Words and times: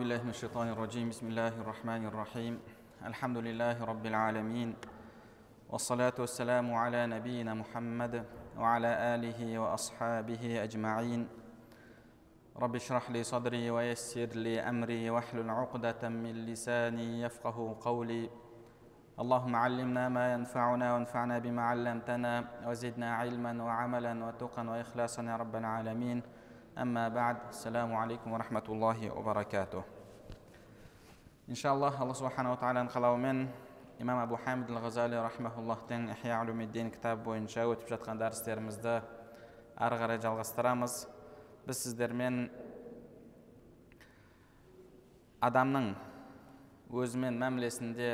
بالله 0.00 0.24
من 0.24 0.32
الشيطان 0.32 0.68
الرجيم. 0.68 1.12
بسم 1.12 1.28
الله 1.28 1.60
الرحمن 1.60 2.08
الرحيم. 2.08 2.54
الحمد 3.04 3.36
لله 3.36 3.84
رب 3.84 4.06
العالمين. 4.06 4.74
والصلاة 5.68 6.16
والسلام 6.18 6.74
على 6.74 7.06
نبينا 7.06 7.52
محمد 7.54 8.24
وعلى 8.56 8.90
آله 9.14 9.58
وأصحابه 9.58 10.64
أجمعين. 10.64 11.28
رب 12.56 12.74
اشرح 12.76 13.10
لي 13.10 13.22
صدري 13.22 13.70
ويسر 13.70 14.40
لي 14.40 14.60
أمري 14.60 15.10
واحلل 15.10 15.50
عقدة 15.50 16.08
من 16.08 16.32
لساني 16.48 17.20
يفقه 17.20 17.76
قولي. 17.80 18.30
اللهم 19.20 19.56
علمنا 19.56 20.08
ما 20.08 20.32
ينفعنا 20.32 20.94
وانفعنا 20.94 21.38
بما 21.38 21.62
علمتنا 21.62 22.44
وزدنا 22.64 23.08
علما 23.20 23.52
وعملا 23.64 24.24
وتقا 24.24 24.62
وإخلاصا 24.64 25.22
يا 25.22 25.36
رب 25.36 25.56
العالمين. 25.56 26.39
أما 26.77 27.09
بعد 27.09 27.37
السلام 27.49 27.95
عليكم 27.95 28.31
ورحمة 28.33 28.63
الله 28.69 29.11
وبركاته 29.11 29.83
иншаллах 31.47 31.99
алла 32.01 32.15
субханала 32.17 32.57
тағаланың 32.57 32.87
қалауымен 32.89 33.39
имам 34.01 34.17
абу 34.23 34.37
хамид 34.41 34.69
ал 34.73 34.79
ғазали 34.81 35.19
рахмауллахтың 35.21 36.07
ихя 36.15 36.39
улумиддин 36.41 36.89
кітабы 36.89 37.21
бойынша 37.27 37.67
өтіп 37.69 37.91
жатқан 37.93 38.17
дәрістерімізді 38.17 38.95
ары 39.77 39.99
қарай 40.01 40.17
жалғастырамыз 40.23 40.95
біз 41.67 41.83
сіздермен 41.83 42.49
адамның 45.45 45.91
өзімен 46.89 47.37
мәмілесінде 47.37 48.09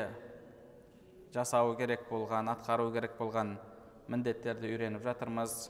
жасауы 1.32 1.78
керек 1.80 2.04
болған 2.12 2.52
атқару 2.52 2.92
керек 2.92 3.16
болған 3.16 3.56
міндеттерді 4.12 4.74
үйреніп 4.74 5.08
жатырмыз 5.08 5.70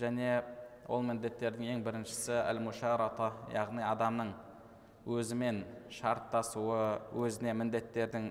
және 0.00 0.40
ол 0.87 1.03
міндеттердің 1.03 1.73
ең 1.75 1.83
біріншісі 1.83 2.35
әл 2.39 2.61
мушарата 2.63 3.33
яғни 3.51 3.83
адамның 3.83 4.31
өзімен 5.07 5.63
шарттасуы 5.91 6.79
өзіне 7.15 7.53
міндеттердің 7.59 8.29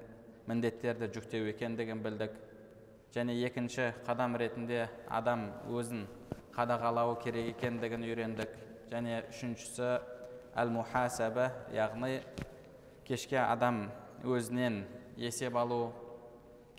міндеттерді 0.48 1.08
жүктеу 1.12 1.50
екендігін 1.52 2.00
білдік. 2.04 2.32
Және 3.14 3.36
екінші 3.48 3.90
қадам 4.06 4.36
ретінде 4.36 4.86
адам 5.08 5.48
өзін 5.72 6.06
қадағалауы 6.56 7.18
керек 7.22 7.52
екендігін 7.56 8.04
үйрендік. 8.08 8.52
Және 8.92 9.22
үшіншісі 9.30 9.88
әл 10.56 10.72
мухасаба 10.72 11.50
яғни 11.74 12.20
кешке 13.08 13.40
адам 13.42 13.86
өзінен 14.24 14.84
есеп 15.16 15.56
алу 15.56 15.92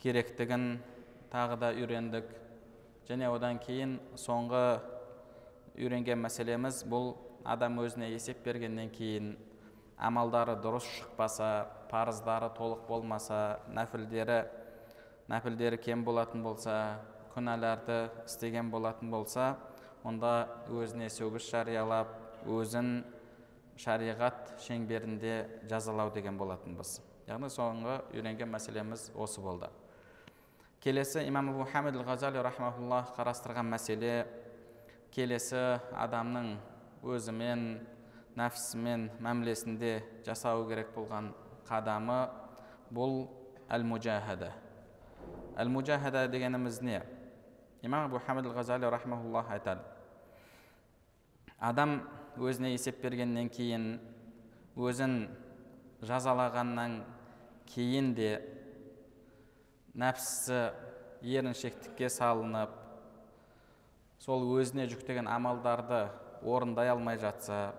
керектігін 0.02 0.78
тағы 1.34 1.58
да 1.62 1.74
үйрендік. 1.74 2.30
Және 3.10 3.30
одан 3.34 3.60
кейін 3.60 4.00
соңғы 4.16 4.80
үйренген 5.78 6.20
мәселеміз 6.24 6.84
бұл 6.90 7.14
адам 7.46 7.80
өзіне 7.84 8.10
есеп 8.12 8.44
бергеннен 8.46 8.90
кейін 8.94 9.36
амалдары 9.98 10.58
дұрыс 10.62 10.88
шықпаса 10.98 11.68
парыздары 11.92 12.50
толық 12.58 12.88
болмаса 12.90 13.60
нәпілдері 13.74 14.42
нәпілдері 15.32 15.80
кем 15.82 16.04
болатын 16.08 16.44
болса 16.44 16.78
күнәларды 17.34 18.08
істеген 18.26 18.72
болатын 18.74 19.12
болса 19.14 19.56
онда 20.04 20.48
өзіне 20.70 21.10
сөгіс 21.14 21.50
жариялап 21.52 22.14
өзін 22.48 23.04
шариғат 23.78 24.56
шеңберінде 24.64 25.36
жазалау 25.70 26.12
деген 26.14 26.38
болатынбыз. 26.40 26.98
Яғни 27.28 27.50
соңғы 27.52 28.00
үйренген 28.16 28.50
мәселеміз 28.50 29.12
осы 29.16 29.42
болды. 29.44 29.70
Келесі 30.82 31.26
имам 31.28 31.52
абу 31.52 31.68
ғазали 32.08 32.42
қарастырған 32.42 33.68
мәселе 33.68 34.26
келесі 35.16 35.80
адамның 35.96 36.54
өзімен 37.04 37.66
нәпсімен 38.38 39.10
мәмілесінде 39.24 39.98
жасау 40.28 40.68
керек 40.70 40.94
болған 40.96 41.34
қадамы 41.68 42.22
бұл 42.94 43.26
әл 43.70 43.84
мужахада 43.84 44.54
әл 45.58 45.70
мужахада 45.74 46.28
дегеніміз 46.28 46.82
не? 46.82 47.02
Имам 47.82 48.06
абу 48.06 48.20
хамид 48.20 48.46
ал 48.46 48.54
ғазали 48.54 48.90
рахмауллах 48.90 49.50
айтады. 49.50 49.82
Адам 51.60 52.04
өзіне 52.38 52.72
есеп 52.76 53.02
бергеннен 53.02 53.50
кейін 53.50 54.00
өзін 54.78 55.30
жазалағаннан 56.06 57.00
кейін 57.74 58.14
де 58.14 58.30
нәпсісі 59.98 60.60
еріншектікке 61.24 62.10
салынып 62.14 62.70
сол 64.20 64.44
өзіне 64.58 64.88
жүктеген 64.90 65.28
амалдарды 65.30 66.08
орындай 66.44 66.90
алмай 66.90 67.18
жатса 67.22 67.74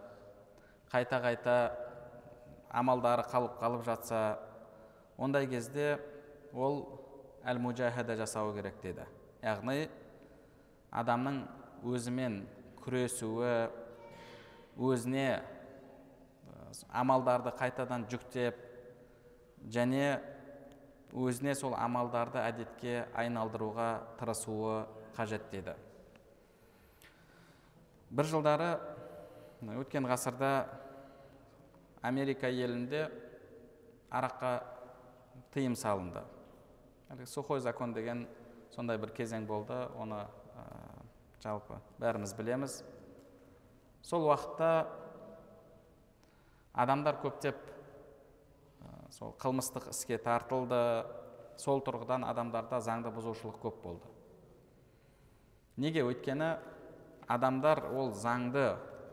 қайта 0.93 1.21
қайта 1.22 1.56
амалдары 2.71 3.25
қалып 3.31 3.59
қалып 3.60 3.84
жатса 3.84 4.38
ондай 5.19 5.47
кезде 5.47 5.99
ол 6.54 6.84
әл 7.44 7.59
мужахада 7.59 8.16
жасау 8.16 8.53
керек 8.54 8.81
деді. 8.82 9.04
Яғни 9.43 9.88
адамның 10.91 11.43
өзімен 11.87 12.43
күресуі 12.82 13.69
өзіне 14.78 15.43
амалдарды 16.88 17.53
қайтадан 17.59 18.06
жүктеп 18.10 18.59
және 19.72 20.19
өзіне 21.12 21.55
сол 21.56 21.75
амалдарды 21.78 22.41
әдетке 22.43 23.05
айналдыруға 23.16 23.91
тырысуы 24.20 24.84
қажет 25.16 25.50
деді. 25.53 25.75
Бір 28.10 28.28
жылдары 28.28 28.69
өткен 29.78 30.06
ғасырда 30.08 30.52
америка 32.02 32.48
елінде 32.48 33.08
араққа 34.10 34.52
тыйым 35.52 35.76
салынды. 35.76 36.22
Сухой 37.26 37.60
закон 37.60 37.92
деген 37.92 38.26
сондай 38.74 38.98
бір 38.98 39.12
кезең 39.16 39.46
болды 39.48 39.76
оны 39.98 40.22
ә, 40.24 40.64
жалпы 41.42 41.80
бәріміз 41.98 42.34
білеміз. 42.38 42.82
Сол 44.02 44.28
уақытта 44.28 44.86
адамдар 46.72 47.19
көптеп 47.22 47.56
ә, 47.58 49.10
сол 49.10 49.34
қылмыстық 49.40 49.90
іске 49.92 50.19
тартылды. 50.19 51.04
Сол 51.58 51.82
тұрғыдан 51.82 52.22
адамдарда 52.22 52.78
заңды 52.78 53.10
бұзушылық 53.10 53.58
көп 53.64 53.80
болды. 53.82 54.06
Неге 55.76 56.04
өйткені 56.06 56.52
адамдар 57.28 57.84
ол 57.93 58.12
заңды 58.16 58.65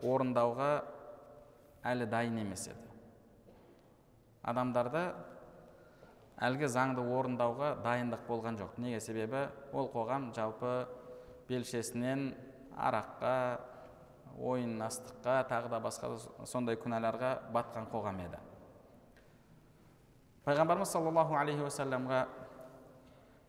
орындауға 0.04 0.70
әлі 1.86 2.08
дайын 2.10 2.40
емес 2.42 2.66
еді. 2.70 2.82
Адамдарда 4.46 5.02
әлгі 6.46 6.68
заңды 6.72 7.04
орындауға 7.04 7.74
дайындық 7.84 8.26
болған 8.28 8.58
жоқ. 8.60 8.76
Неге 8.80 9.00
себебі? 9.00 9.46
Ол 9.72 9.90
қоғам 9.92 10.30
жалпы 10.36 10.86
белшесінен 11.48 12.28
араққа 12.76 13.36
ойын 14.36 14.80
астыққа 14.84 15.38
тағы 15.50 15.70
да 15.72 15.80
басқа 15.80 16.12
сондай 16.44 16.76
күнәларға 16.76 17.50
батқан 17.52 17.88
қоғам 17.92 18.20
еді. 18.26 18.40
Пайғамбарымыз 20.44 20.92
саллаллаху 20.92 21.34
алейхи 21.34 21.64
уассаламға 21.64 22.26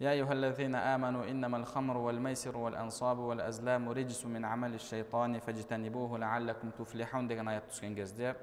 يا 0.01 0.11
أيها 0.11 0.33
الذين 0.33 0.75
آمنوا 0.75 1.25
إنما 1.31 1.57
الخمر 1.57 1.97
والميسر 1.97 2.57
والأنصاب 2.57 3.19
والأزلام 3.19 3.89
رجس 3.89 4.27
من 4.27 4.45
عمل 4.45 4.75
الشيطان 4.75 5.39
فاجتنبوه 5.39 6.19
لعلكم 6.19 6.71
تفلحون 6.71 7.29
деген 7.29 7.49
аят 7.49 7.71
түскен 7.71 7.95
кезде 7.95 8.35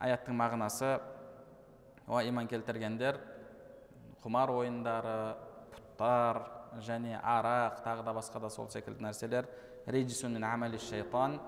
аяттың 0.00 0.36
мағынасы 0.36 1.00
о 2.06 2.20
иман 2.20 2.46
келтіргендер 2.46 3.18
құмар 4.22 4.52
ойындары 4.52 5.36
пұттар 5.72 6.42
және 6.84 7.16
арақ 7.22 7.80
тағы 7.86 8.04
да 8.04 8.12
басқа 8.12 8.40
да 8.40 8.50
сол 8.50 8.68
секілді 8.68 9.08
нәрселер 9.08 9.48
шайтан 10.78 11.40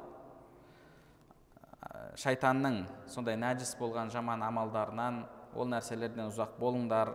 шайтанның 2.17 2.85
сондай 3.07 3.37
нәжіс 3.37 3.77
болған 3.79 4.11
жаман 4.11 4.43
амалдарынан 4.43 5.27
ол 5.55 5.69
нәрселерден 5.69 6.31
ұзақ 6.31 6.57
болыңдар 6.59 7.13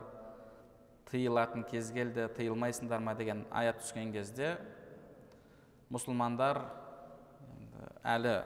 тыйылатын 1.08 1.64
кез 1.70 1.90
келді 1.94 2.28
тыйылмайсыңдар 2.36 3.00
ма 3.00 3.14
деген 3.18 3.46
аят 3.50 3.80
түскен 3.80 4.12
кезде 4.12 4.56
мұсылмандар 5.90 6.60
әлі 8.04 8.36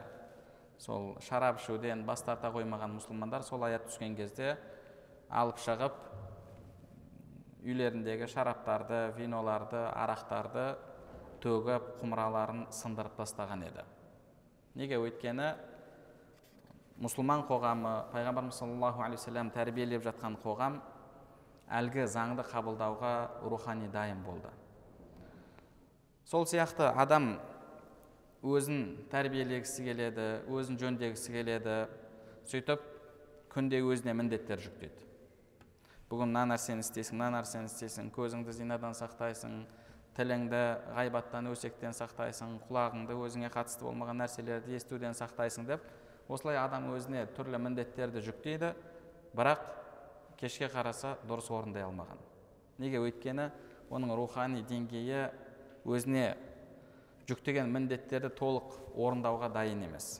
сол 0.81 1.13
шарап 1.27 1.59
ішуден 1.61 2.05
бас 2.07 2.23
тарта 2.25 2.51
қоймаған 2.53 2.95
мұсылмандар 2.97 3.43
сол 3.43 3.63
аят 3.67 3.87
түскен 3.89 4.15
кезде 4.17 4.55
алып 5.29 5.59
шығып 5.61 6.01
үйлеріндегі 7.65 8.27
шараптарды 8.29 8.99
виноларды 9.17 9.79
арақтарды 9.89 10.65
төгіп 11.41 11.95
құмыраларын 12.01 12.65
сындырып 12.73 13.15
тастаған 13.17 13.63
еді. 13.67 13.85
Неге? 14.77 14.99
Өйткені 15.01 15.53
мұсылман 17.01 17.45
қоғамы 17.49 17.93
пайғамбарымыз 18.13 18.59
саллаллаху 18.61 19.03
алейхи 19.05 19.49
тәрбиелеп 19.53 20.05
жатқан 20.05 20.37
қоғам 20.43 20.79
әлгі 21.69 22.05
заңды 22.09 22.45
қабылдауға 22.45 23.13
рухани 23.49 23.87
дайын 23.91 24.21
болды. 24.23 24.49
Сол 26.25 26.45
сияқты 26.49 26.91
адам 26.95 27.39
өзін 28.45 29.07
тәрбиелегісі 29.11 29.85
келеді 29.85 30.27
өзін 30.49 30.77
жөндегісі 30.81 31.33
келеді 31.33 31.79
сөйтіп 32.49 32.83
күнде 33.53 33.81
өзіне 33.81 34.13
міндеттер 34.17 34.61
жүктейді. 34.61 35.01
Бүгін 36.09 36.29
мына 36.29 36.43
нәрсені 36.53 36.85
істейсің 36.85 37.17
мына 37.17 37.39
нәрсені 37.39 37.69
істейсің 37.71 38.11
көзіңді 38.13 38.53
зинадан 38.53 38.93
сақтайсың 38.97 39.63
тіліңді 40.17 40.61
ғайбаттан 40.95 41.49
өсектен 41.49 41.95
сақтайсың 41.97 42.59
құлағыңды 42.67 43.17
өзіңе 43.25 43.49
қатысты 43.53 43.87
болмаған 43.87 44.21
нәрселерді 44.21 44.77
естуден 44.77 45.17
сақтайсың 45.17 45.65
деп 45.67 45.81
осылай 46.29 46.59
адам 46.61 46.91
өзіне 46.93 47.25
түрлі 47.35 47.59
міндеттерді 47.65 48.21
жүктейді. 48.27 48.73
Бірақ 49.35 49.65
кешке 50.39 50.69
қараса 50.71 51.15
дұрыс 51.27 51.51
орындай 51.51 51.85
алмаған. 51.85 52.19
Неге? 52.79 53.01
Өйткені 53.03 53.49
оның 53.89 54.15
рухани 54.17 54.63
деңгейі 54.67 55.29
өзіне 55.85 56.35
жүктеген 57.29 57.71
міндеттерді 57.71 58.31
толық 58.35 58.75
орындауға 58.95 59.51
дайын 59.53 59.85
емес. 59.87 60.19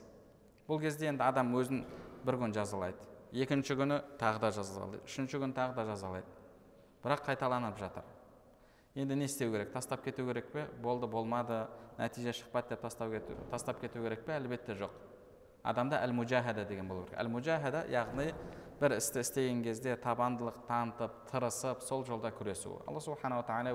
Бұл 0.66 0.80
кезде 0.82 1.10
енді 1.10 1.26
адам 1.26 1.52
өзін 1.58 1.84
бір 2.26 2.40
күн 2.42 2.54
жазалайды 2.56 3.06
екінші 3.36 3.76
күні 3.76 4.00
тағы 4.20 4.40
да 4.40 4.50
жазалайды 4.54 5.00
үшінші 5.04 5.40
күні 5.42 5.56
тағы 5.56 5.74
да 5.76 5.84
жазалайды. 5.90 6.26
Бірақ 7.04 7.24
қайталанып 7.26 7.78
жатыр. 7.78 8.04
Енді 8.94 9.16
не 9.16 9.26
істеу 9.26 9.52
керек? 9.52 9.72
Тастап 9.72 10.02
кету 10.04 10.24
керек 10.26 10.50
пе? 10.52 10.66
Болды 10.82 11.06
болмады 11.06 11.66
нәтиже 11.98 12.32
шықпады 12.32 12.70
деп 12.70 12.80
тастап 12.80 13.10
кету, 13.12 13.36
тастап 13.50 13.80
кету 13.80 14.02
керек 14.02 14.24
пе? 14.24 14.38
Әлбетте 14.38 14.74
жоқ. 14.78 14.90
Адамда 15.62 16.00
әл 16.02 16.12
мужахада 16.12 16.64
деген 16.64 16.88
болу 16.88 17.04
керек. 17.04 17.18
Әл 17.20 17.28
мужахада 17.28 17.84
яғни 17.90 18.32
бір 18.80 18.96
істі 18.98 19.20
істеген 19.24 19.62
кезде 19.64 19.96
табандылық 19.96 20.62
танытып 20.68 21.12
тырысып 21.30 21.82
сол 21.82 22.04
жолда 22.04 22.30
күресу 22.34 22.78
алла 22.86 23.00
субханала 23.00 23.42
тағала 23.46 23.72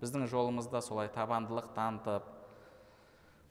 біздің 0.00 0.26
жолымызда 0.32 0.80
солай 0.80 1.10
табандылық 1.12 1.74
танытып 1.76 2.24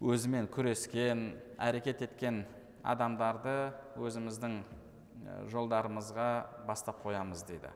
өзімен 0.01 0.47
күрескен 0.49 1.35
әрекет 1.61 2.01
еткен 2.07 2.39
адамдарды 2.81 3.53
өзіміздің 4.01 4.55
жолдарымызға 5.51 6.29
бастап 6.65 7.03
қоямыз 7.03 7.43
дейді 7.45 7.69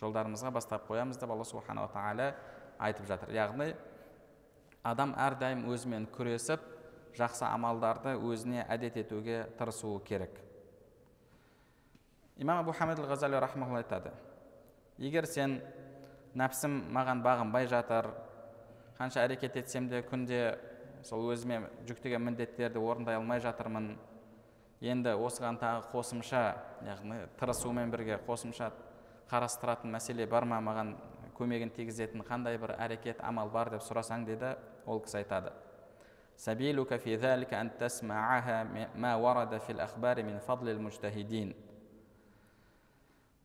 жолдарымызға 0.00 0.52
бастап 0.54 0.88
қоямыз 0.88 1.20
деп 1.20 1.34
алла 1.34 1.44
субханала 1.44 1.92
тағала 1.92 2.30
айтып 2.88 3.08
жатыр 3.10 3.34
яғни 3.36 3.74
адам 4.86 5.12
әрдайым 5.18 5.66
өзімен 5.68 6.08
күресіп 6.14 6.64
жақсы 7.16 7.44
амалдарды 7.48 8.16
өзіне 8.18 8.66
әдет 8.68 8.96
етуге 8.96 9.46
тырысуы 9.58 10.00
керек. 10.04 10.40
Имам 12.36 12.60
абу 12.60 12.72
хамид 12.72 12.98
ғазали 12.98 13.36
айтады. 13.36 14.12
Егер 14.98 15.26
сен 15.26 15.60
нәпсім 16.34 16.90
маған 16.92 17.22
бағынбай 17.22 17.66
жатыр 17.66 18.10
қанша 18.98 19.24
әрекет 19.24 19.56
етсем 19.56 19.88
де 19.88 20.02
күнде 20.02 20.58
сол 21.02 21.30
өзіме 21.32 21.62
жүктеген 21.86 22.22
міндеттерді 22.22 22.78
орындай 22.78 23.16
алмай 23.16 23.40
жатырмын 23.40 23.92
енді 24.80 25.14
осыған 25.14 25.58
тағы 25.58 25.86
қосымша 25.92 26.42
яғни 26.86 27.20
тырысумен 27.38 27.90
бірге 27.90 28.18
қосымша 28.26 28.72
қарастыратын 29.30 29.90
мәселе 29.94 30.26
бар 30.26 30.44
ма 30.44 30.60
маған 30.62 30.94
көмегін 31.38 31.70
тигізетін 31.74 32.22
қандай 32.26 32.58
бір 32.58 32.74
әрекет 32.78 33.22
амал 33.22 33.50
бар 33.54 33.70
деп 33.70 33.82
сұрасаң 33.86 34.26
деді 34.26 34.56
ол 34.86 35.00
кісі 35.02 35.22
айтады. 35.22 35.52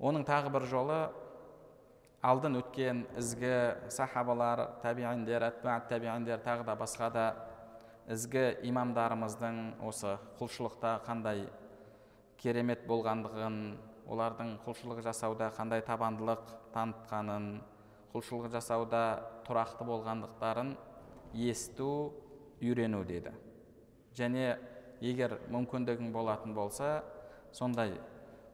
Оның 0.04 0.26
тағы 0.28 0.52
бір 0.54 0.68
жолы 0.70 1.00
алдын 2.22 2.60
өткен 2.60 3.02
ізгі 3.18 3.56
сахабалар 3.92 4.62
табииндер 4.84 5.48
әтбаат 5.50 5.90
табииндер 5.90 6.44
тағы 6.46 6.68
да 6.70 6.78
басқа 6.78 7.10
да 7.18 7.26
ізгі 8.14 8.46
имамдарымыздың 8.70 9.60
осы 9.90 10.14
құлшылықта 10.38 10.94
қандай 11.08 11.48
керемет 12.38 12.86
болғандығын 12.88 13.60
олардың 14.06 14.58
құлшылық 14.68 15.02
жасауда 15.06 15.50
қандай 15.58 15.82
табандылық 15.88 16.46
танытқанын 16.76 17.48
құлшылық 18.14 18.52
жасауда 18.54 19.04
тұрақты 19.48 19.88
болғандықтарын 19.88 20.76
есту 21.34 21.94
үйрену 22.64 23.04
деді 23.08 23.34
және 24.18 24.56
егер 25.04 25.38
мүмкіндігің 25.52 26.12
болатын 26.16 26.56
болса 26.56 27.04
сондай 27.52 27.98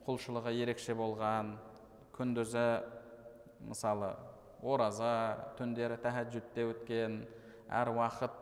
құлшылығы 0.08 0.54
ерекше 0.64 0.96
болған 0.98 1.54
күндізі 2.18 2.66
мысалы 3.70 4.14
ораза 4.64 5.12
түндері 5.60 6.00
тәхәжүдте 6.04 6.66
өткен 6.72 7.20
әр 7.70 7.92
уақыт 7.94 8.36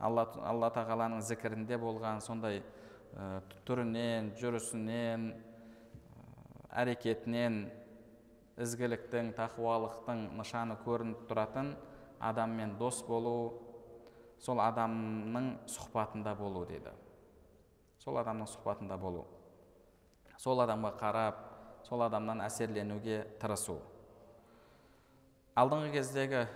алла, 0.00 0.24
алла 0.46 0.70
тағаланың 0.72 1.22
зікірінде 1.26 1.78
болған 1.80 2.22
сондай 2.24 2.62
ә, 2.62 3.40
түрінен 3.66 4.32
жүрісінен 4.38 5.28
әрекетінен 6.78 7.64
ізгіліктің 8.62 9.32
тақуалықтың 9.38 10.28
нышаны 10.38 10.78
көрініп 10.84 11.26
тұратын 11.30 11.72
адаммен 12.30 12.76
дос 12.78 13.02
болу 13.06 13.67
сол 14.43 14.59
адамның 14.63 15.49
сұхбатында 15.71 16.35
болу 16.37 16.65
дейді 16.69 16.91
сол 18.03 18.19
адамның 18.21 18.49
сұхбатында 18.51 18.97
болу 18.99 19.25
сол 20.37 20.61
адамға 20.65 20.93
қарап 20.99 21.43
сол 21.87 22.03
адамнан 22.05 22.43
әсерленуге 22.45 23.23
тырысу 23.41 23.77
алдыңғы 25.59 25.93
кездегі 25.97 26.47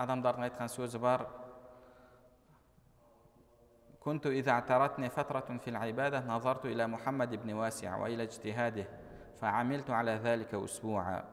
адамдардың 0.00 0.48
айтқан 0.48 0.72
сөзі 0.72 1.02
бар 1.02 1.26
كنت 4.00 4.26
إذا 4.26 4.50
اعترتني 4.50 5.10
فترة 5.10 5.60
في 5.60 5.70
العبادة 5.70 6.24
نظرت 6.24 6.66
إلى 6.66 6.86
محمد 6.86 7.36
بن 7.36 7.52
واسع 7.52 7.96
وإلى 7.96 8.22
اجتهاده 8.22 8.86
فعملت 9.40 9.90
على 9.90 10.16
ذلك 10.24 10.54
أسبوعا 10.54 11.24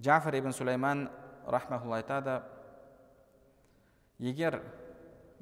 джафар 0.00 0.34
ибн 0.38 0.52
сулейман 0.52 1.10
рахмаулла 1.46 1.96
айтады 1.96 2.42
егер 4.23 4.59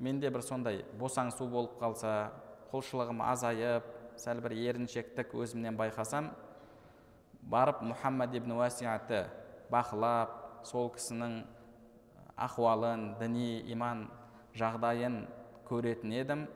менде 0.01 0.29
бір 0.33 0.43
сондай 0.45 0.81
босаңсу 0.99 1.47
болып 1.49 1.77
қалса 1.81 2.31
құлшылығым 2.71 3.21
азайып 3.25 3.87
сәл 4.19 4.41
бір 4.43 4.55
еріншектік 4.57 5.35
өзімнен 5.37 5.77
байқасам 5.79 6.31
барып 7.53 7.83
мұхаммад 7.85 8.33
ибн 8.37 8.55
уасиатты 8.57 9.25
бақылап 9.71 10.65
сол 10.67 10.89
кісінің 10.95 11.41
ахуалын 12.47 13.11
діни 13.19 13.61
иман 13.73 14.07
жағдайын 14.57 15.21
көретін 15.69 16.15
едім 16.17 16.47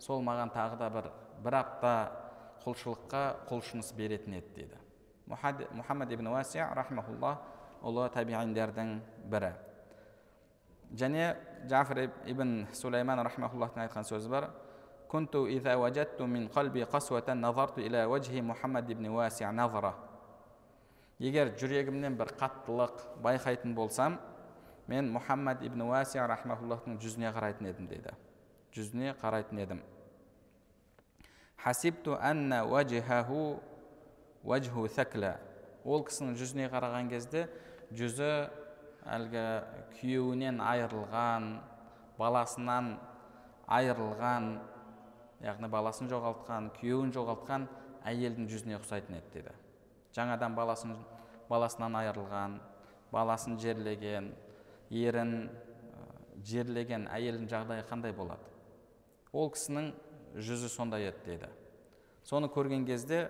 сол 0.00 0.22
маған 0.24 0.52
тағы 0.54 0.78
да 0.80 0.90
бір 0.92 1.10
бір 1.44 1.56
апта 1.62 1.94
құлшылыққа 2.64 3.24
құлшыныс 3.48 3.94
беретін 3.96 4.36
еді 4.40 4.52
дейді 4.58 4.80
мұхаммад 5.30 6.12
ибн 6.12 6.32
уасия 6.34 6.68
рахмаулла 6.74 7.36
ұлы 7.86 8.08
табииндердің 8.12 8.96
бірі. 9.30 9.52
Және 10.98 11.36
джафр 11.67 12.09
ибн 12.25 12.67
сулейман 12.73 13.19
рахмауллахтың 13.27 13.87
айтқан 13.87 14.07
сөзі 14.07 14.29
бар 14.29 14.49
كنت 15.05 15.35
إذا 15.35 15.75
وجدت 15.75 16.21
من 16.21 16.47
قلبي 16.47 16.83
قسوة 16.83 17.29
نظرت 17.29 17.77
إلى 17.77 18.05
وجه 18.05 18.41
محمد 18.41 18.87
بن 18.91 19.05
واسع 19.07 19.51
نظرة 19.51 19.93
егер 21.19 21.53
жүрегімнен 21.55 22.17
бір 22.19 22.33
қаттылық 22.35 22.97
байқайтын 23.23 23.71
болсам 23.75 24.17
мен 24.91 25.07
мұхаммад 25.15 25.61
ибн 25.63 25.85
уасия 25.87 26.25
рахмауллахтың 26.27 26.97
жүзіне 26.99 27.31
қарайтын 27.31 27.69
едім 27.69 27.87
дейді 27.87 28.11
жүзіне 28.75 29.13
қарайтын 29.21 29.61
едім 29.63 29.79
хасибту 31.63 32.17
анна 32.19 32.65
уажихаху 32.67 33.61
уажху 34.43 34.83
сәкла 34.91 35.37
ол 35.85 36.03
кісінің 36.03 36.35
жүзіне 36.35 36.67
қараған 36.73 37.07
кезде 37.13 37.47
жүзі 37.95 38.49
әлгі 39.08 39.44
күйеуінен 39.98 40.60
айырылған 40.64 41.48
баласынан 42.18 42.94
айырылған 43.70 44.50
яғни 45.44 45.70
баласын 45.72 46.10
жоғалтқан 46.10 46.70
күйеуін 46.80 47.14
жоғалтқан 47.16 47.66
әйелдің 48.10 48.48
жүзіне 48.50 48.76
ұқсайтын 48.80 49.16
еді 49.20 49.32
дейді 49.36 49.54
жаңадан 50.16 50.56
баласын 50.58 50.94
баласынан 51.48 51.96
айырылған 52.02 52.58
баласын 53.12 53.58
жерлеген 53.60 54.32
ерін 54.90 55.34
жерлеген 56.46 57.06
әйелдің 57.12 57.48
жағдайы 57.50 57.84
қандай 57.88 58.14
болады? 58.16 58.44
Ол 59.32 59.50
кісінің 59.54 59.92
жүзі 60.36 60.70
сондай 60.72 61.08
еді 61.10 61.24
дейді 61.26 61.50
соны 62.26 62.50
көрген 62.52 62.86
кезде 62.88 63.28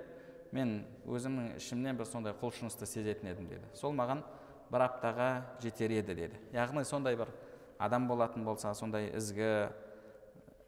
мен 0.52 0.80
өзімнің 1.06 1.56
ішімнен 1.60 1.98
бір 1.98 2.08
сондай 2.08 2.34
құлшынысты 2.40 2.86
сезетін 2.88 3.30
едім 3.30 3.48
деді. 3.48 3.66
Сол 3.74 3.94
маған 3.94 4.24
бір 4.70 4.86
аптаға 4.86 5.28
жетер 5.62 5.90
еді 5.98 6.14
деді. 6.14 6.40
Яғни 6.54 6.84
сондай 6.84 7.16
бір 7.18 7.30
адам 7.78 8.06
болатын 8.08 8.44
болса 8.44 8.74
сондай 8.74 9.10
ізгі 9.18 9.70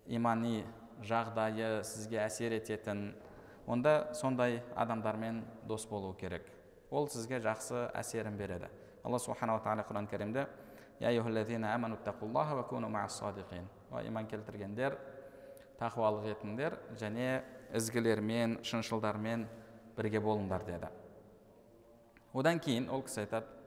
имани 0.07 0.65
жағдайы 1.07 1.83
сізге 1.87 2.23
әсер 2.25 2.57
ететін 2.59 3.13
онда 3.67 4.13
сондай 4.15 4.63
адамдармен 4.75 5.43
дос 5.69 5.87
болу 5.87 6.15
керек. 6.19 6.47
Ол 6.91 7.09
сізге 7.09 7.39
жақсы 7.41 7.89
әсерін 7.95 8.37
береді. 8.37 8.69
Алла 9.05 9.19
субханала 9.19 9.63
тағала 9.63 9.87
құран 9.87 10.11
кәрімде 10.11 10.47
иман 14.03 14.27
келтіргендер 14.27 14.95
тақуалық 15.81 16.29
етіңдер 16.31 16.77
және 16.97 17.43
ізгілермен 17.77 18.61
шыншылдармен 18.65 19.47
бірге 19.97 20.21
болыңдар 20.23 20.65
деді. 20.65 20.89
Одан 22.33 22.61
кейін 22.63 22.89
ол 22.89 23.03
кісі 23.05 23.25
айтады 23.27 23.62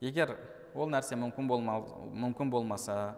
егер 0.00 0.36
ол 0.74 0.90
нәрсе 0.90 1.16
мүмкін, 1.18 1.48
болма, 1.50 1.80
мүмкін 2.12 2.50
болмаса 2.52 3.16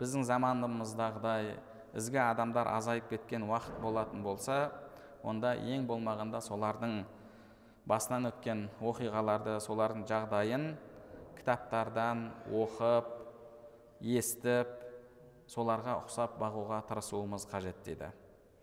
біздің 0.00 0.24
заманымыздағыдай 0.28 1.54
ізгі 1.94 2.20
адамдар 2.24 2.70
азайып 2.74 3.10
кеткен 3.12 3.46
уақыт 3.48 3.78
болатын 3.82 4.24
болса 4.24 4.58
онда 5.22 5.54
ең 5.56 5.86
болмағанда 5.88 6.40
солардың 6.44 7.04
басынан 7.88 8.30
өткен 8.32 8.66
оқиғаларды 8.82 9.58
солардың 9.62 10.06
жағдайын 10.08 10.72
кітаптардан 11.38 12.26
оқып 12.62 13.12
естіп 14.00 14.72
соларға 15.50 15.98
ұқсап 16.02 16.38
бағуға 16.40 16.80
тырысуымыз 16.88 17.44
қажет 17.50 17.82
дейді. 17.84 18.08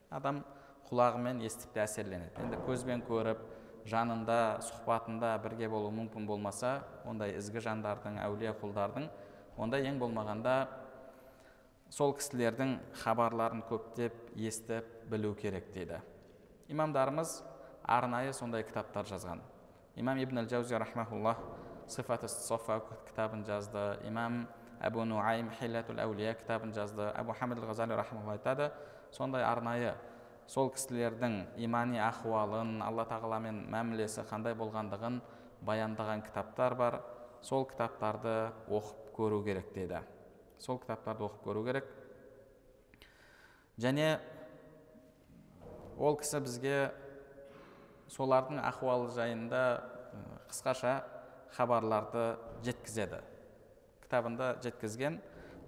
Адам 0.09 0.41
құлағымен 0.89 1.43
естіп 1.45 1.75
те 1.75 1.83
әсерленеді. 1.85 2.41
Енді 2.41 2.59
көзбен 2.65 3.03
көріп 3.07 3.43
жанында 3.89 4.61
сұхбатында 4.65 5.31
бірге 5.43 5.69
болу 5.69 5.89
мүмкін 5.95 6.27
болмаса 6.29 6.81
ондай 7.07 7.35
ізгі 7.39 7.63
жандардың 7.65 8.19
әулие 8.21 8.53
құлдардың 8.61 9.07
онда 9.57 9.79
ең 9.81 9.97
болмағанда 10.01 10.55
сол 11.91 12.13
кісілердің 12.15 12.77
хабарларын 13.03 13.63
көптеп 13.67 14.31
естіп 14.39 14.87
білу 15.11 15.33
керек 15.35 15.73
дейді. 15.73 15.99
Имамдарымыз 16.71 17.41
арнайы 17.83 18.31
сондай 18.33 18.63
кітаптар 18.63 19.09
жазған. 19.09 19.41
Имам 19.99 20.21
ибн 20.23 20.43
әл 20.43 20.47
жаузи 20.49 20.77
рахмауллах 20.79 21.41
сифат 21.91 22.23
софа 22.31 22.79
кітабын 23.09 23.43
жазды. 23.43 23.97
Имам 24.07 24.45
әбу 24.79 25.03
нуайм 25.05 25.51
хиллатул 25.59 25.99
әулия 25.99 26.33
кітабын 26.39 26.71
жазды. 26.73 27.11
Әбу 27.11 27.35
хамид 27.35 27.59
айтады 27.59 28.71
сондай 29.11 29.43
арнайы 29.43 29.93
сол 30.51 30.67
кісілердің 30.75 31.35
имани 31.63 32.01
ахуалын 32.03 32.81
алла 32.83 33.05
тағаламен 33.07 33.61
мәмілесі 33.71 34.25
қандай 34.27 34.51
болғандығын 34.59 35.21
баяндаған 35.63 36.25
кітаптар 36.25 36.75
бар. 36.75 36.97
Сол 37.41 37.63
кітаптарды 37.69 38.51
оқып 38.67 39.13
көру 39.15 39.39
керек 39.45 39.71
деді. 39.73 40.01
Сол 40.59 40.81
кітаптарды 40.81 41.23
оқып 41.23 41.45
көру 41.47 41.63
керек. 41.69 41.87
Және 43.79 44.19
ол 45.97 46.19
кісі 46.19 46.43
бізге 46.43 46.75
солардың 48.11 48.59
ахуалы 48.59 49.07
жайында 49.15 49.63
қысқаша 50.51 50.99
хабарларды 51.55 52.35
жеткізеді. 52.67 53.23
Кітабында 54.03 54.57
жеткізген 54.61 55.21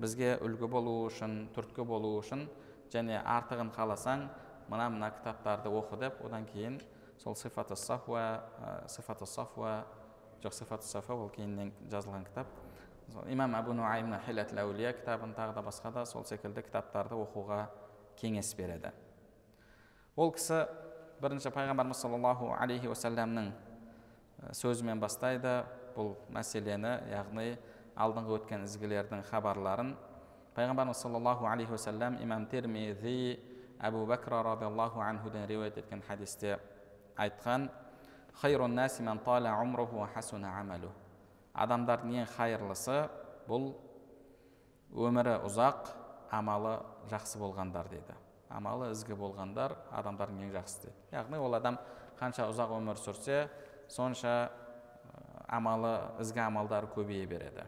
бізге 0.04 0.36
үлгі 0.44 0.68
болу 0.68 1.00
үшін 1.08 1.46
түрткі 1.56 1.88
болу 1.88 2.18
үшін 2.20 2.50
және 2.92 3.24
артығын 3.24 3.72
қаласаң 3.74 4.28
мына 4.74 4.90
мына 4.90 5.12
кітаптарды 5.14 5.70
оқы 5.70 6.00
деп 6.02 6.20
одан 6.26 6.46
кейін 6.50 6.80
сол 7.22 7.36
сифаты 7.36 7.76
сафуа 7.76 8.44
сифаты 8.90 9.26
сафуа 9.30 9.84
жоқ 10.44 10.54
сифаты 10.54 10.88
сафа 10.88 11.14
ол 11.14 11.30
кейіннен 11.30 11.72
жазылған 11.92 12.26
кітап 12.28 12.48
имам 13.30 13.56
әбу 13.56 13.74
әулия 13.78 14.94
кітабын 14.98 15.34
тағы 15.38 15.54
да 15.54 15.62
басқа 15.62 15.92
да 15.94 16.06
сол 16.06 16.26
секілді 16.26 16.64
кітаптарды 16.66 17.16
оқуға 17.16 17.68
кеңес 18.20 18.54
береді 18.58 18.92
ол 20.16 20.32
кісі 20.34 20.66
бірінші 21.22 21.54
пайғамбарымыз 21.54 22.02
саллаллаху 22.02 22.52
алейхи 22.58 22.90
уассаламның 22.90 23.52
сөзімен 24.52 25.00
бастайды 25.00 25.64
бұл 25.96 26.16
мәселені 26.34 26.98
яғни 27.12 27.54
алдыңғы 27.96 28.38
өткен 28.40 28.66
ізгілердің 28.68 29.24
хабарларын 29.30 29.94
пайғамбарымыз 30.56 31.02
саллаллаху 31.06 31.48
алейхи 31.50 31.72
уассалам 31.72 32.18
имам 32.22 32.46
термизи 32.48 33.40
әбу 33.80 34.06
бәкір 34.10 34.44
радиаллаху 34.50 35.02
анхуден 35.02 35.48
риуаят 35.48 35.78
еткен 35.78 36.02
хадисте 36.08 36.60
айтқан 37.18 37.70
адамдардың 41.54 42.16
ең 42.24 42.30
хайырлысы 42.34 43.04
бұл 43.48 43.74
өмірі 45.06 45.36
ұзақ 45.46 45.92
амалы 46.34 46.80
жақсы 47.12 47.38
болғандар 47.42 47.90
дейді 47.92 48.16
амалы 48.50 48.90
ізгі 48.94 49.18
болғандар 49.18 49.76
адамдардың 49.94 50.48
ең 50.48 50.54
жақсысы 50.56 50.88
дейді 50.88 51.18
яғни 51.18 51.42
ол 51.42 51.58
адам 51.58 51.78
қанша 52.20 52.48
ұзақ 52.50 52.74
өмір 52.80 53.02
сүрсе 53.02 53.44
сонша 53.88 54.50
амалы 55.48 55.94
ізгі 56.24 56.42
амалдары 56.48 56.90
көбейе 56.96 57.28
береді 57.30 57.68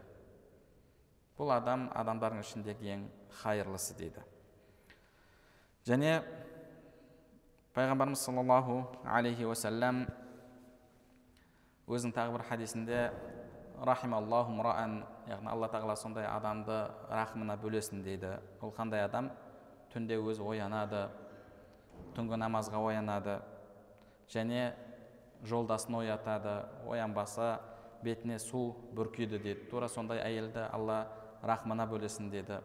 бұл 1.38 1.52
адам 1.54 1.90
адамдардың 1.94 2.42
ішіндегі 2.42 2.94
ең 2.96 3.06
хайырлысы 3.42 3.94
дейді 3.98 4.24
және 5.86 6.18
пайғамбарымыз 7.76 8.18
саллаллаху 8.26 8.80
алейхи 9.06 9.46
уассалам 9.46 10.00
өзінің 11.86 12.14
тағы 12.16 12.32
бір 12.34 12.42
хадисінде 12.48 13.02
рахималлаху 13.86 14.56
яғни 15.30 15.50
алла 15.52 15.68
тағала 15.70 15.94
сондай 15.94 16.26
адамды 16.26 16.88
рахымына 17.10 17.54
бөлесін 17.62 18.02
дейді. 18.02 18.40
Ол 18.62 18.74
қандай 18.74 19.04
адам? 19.06 19.30
Түнде 19.94 20.18
өзі 20.18 20.42
оянады 20.42 21.06
түнгі 22.16 22.34
намазға 22.34 22.82
оянады 22.82 23.38
және 24.32 24.72
жолдасын 25.44 26.00
оятады 26.00 26.64
оянбаса 26.88 27.60
бетіне 28.02 28.40
су 28.40 28.74
бүркиді 28.92 29.38
дейді. 29.38 29.68
Тура 29.70 29.86
сондай 29.88 30.18
әйелді 30.18 30.66
алла 30.72 31.06
рахмына 31.42 31.86
бөлесін 31.86 32.30
деді 32.30 32.58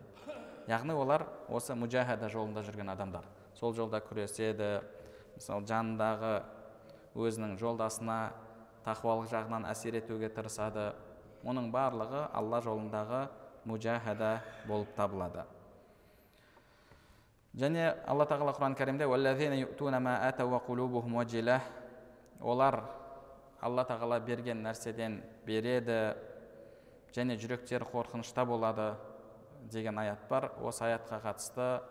яғни 0.71 0.95
олар 0.95 1.25
осы 1.51 1.75
мужахада 1.75 2.29
жолында 2.31 2.63
жүрген 2.63 2.89
адамдар. 2.93 3.25
Сол 3.59 3.75
жолда 3.75 3.99
күреседі 4.03 4.79
мысалы 5.35 5.67
жанындағы 5.67 6.33
өзінің 7.19 7.57
жолдасына 7.59 8.19
тақуалық 8.85 9.27
жағынан 9.31 9.67
әсер 9.69 9.97
етуге 9.99 10.29
тырысады. 10.31 10.93
Оның 11.43 11.71
барлығы 11.73 12.27
алла 12.37 12.61
жолындағы 12.63 13.25
мужахада 13.65 14.39
болып 14.67 14.93
табылады. 14.95 15.43
Және 17.57 17.89
алла 18.07 18.25
тағала 18.29 18.53
құран 18.55 18.77
кәрімде 18.79 19.05
олар 22.41 22.79
алла 23.61 23.83
тағала 23.85 24.19
берген 24.25 24.63
нәрседен 24.65 25.19
береді 25.45 26.15
және 27.13 27.35
жүректері 27.37 27.85
қорқынышта 27.91 28.45
болады. 28.45 28.95
Деген 29.69 29.99
аят 29.99 30.27
бар 30.29 30.51
осы 30.61 30.83
аятқа 30.85 31.21
қатысты 31.21 31.81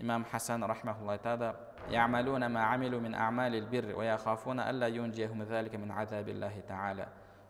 имам 0.00 0.24
хасан 0.24 0.64
рахмаулла 0.64 1.12
айтады 1.12 1.54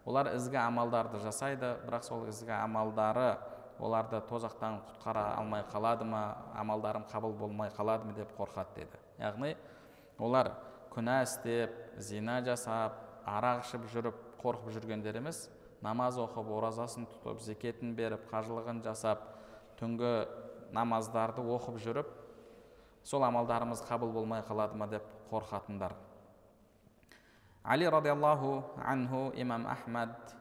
олар 0.07 0.35
ізгі 0.37 0.57
амалдарды 0.61 1.19
жасайды 1.23 1.77
бірақ 1.87 2.03
сол 2.05 2.27
ізгі 2.29 2.53
амалдары 2.53 3.39
оларды 3.81 4.21
тозақтан 4.29 4.81
құтқара 4.85 5.25
алмай 5.39 5.65
қалады 5.73 6.05
ма 6.05 6.37
амалдарым 6.55 7.07
қабыл 7.11 7.33
болмай 7.33 7.71
қалады 7.71 8.05
ма 8.05 8.13
деп 8.13 8.31
қорқады 8.37 8.75
деді. 8.77 8.99
Яғни 9.19 9.57
олар 10.19 10.53
күнә 10.95 11.23
істеп 11.25 11.73
зина 11.99 12.41
жасап 12.45 13.01
арақ 13.27 13.65
ішіп 13.65 13.89
жүріп 13.95 14.21
қорқып 14.43 14.77
жүргендер 14.77 15.17
емес 15.19 15.49
намаз 15.85 16.19
оқып 16.19 16.49
оразасын 16.57 17.07
тұтып 17.13 17.43
зекетін 17.45 17.93
беріп 17.99 18.25
қажылығын 18.31 18.81
жасап 18.87 19.27
түнгі 19.79 20.13
намаздарды 20.73 21.45
оқып 21.45 21.77
жүріп 21.85 22.11
сол 23.05 23.25
амалдарымыз 23.29 23.85
қабыл 23.85 24.13
болмай 24.13 24.43
қалады 24.49 24.79
ма 24.81 24.89
деп 24.89 25.05
қорқатындар. 25.31 25.93
Али 27.63 27.87
радиаллаху 27.87 28.65
анху 28.85 29.33
имам 29.37 29.67
ахмад 29.67 30.35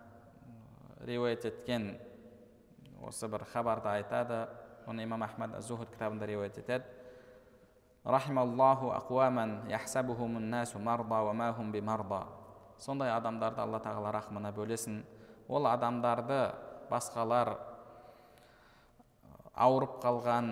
риуаят 1.06 1.46
еткен 1.46 1.98
осы 3.04 3.28
бір 3.28 3.44
хабарды 3.52 3.90
айтады. 3.90 4.48
Оны 4.88 5.04
имам 5.04 5.24
ахмад 5.24 5.62
зухуд 5.64 5.90
кітабында 5.92 6.26
риуаят 6.26 6.58
етеді. 6.58 6.86
Сондай 12.78 13.12
адамдарды 13.12 13.62
алла 13.62 13.80
тағала 13.80 14.12
рахмына 14.12 14.52
бөлесін. 14.52 15.04
Ол 15.50 15.68
адамдарды 15.68 16.42
басқалар 16.90 17.58
ауырып 19.54 20.00
қалған 20.04 20.52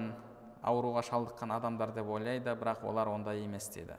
ауруға 0.62 1.02
шалдыққан 1.08 1.56
адамдар 1.58 1.92
деп 1.96 2.10
ойлайды 2.10 2.54
бірақ 2.54 2.86
олар 2.86 3.08
ондай 3.10 3.44
емес 3.44 3.70
дейді 3.74 3.98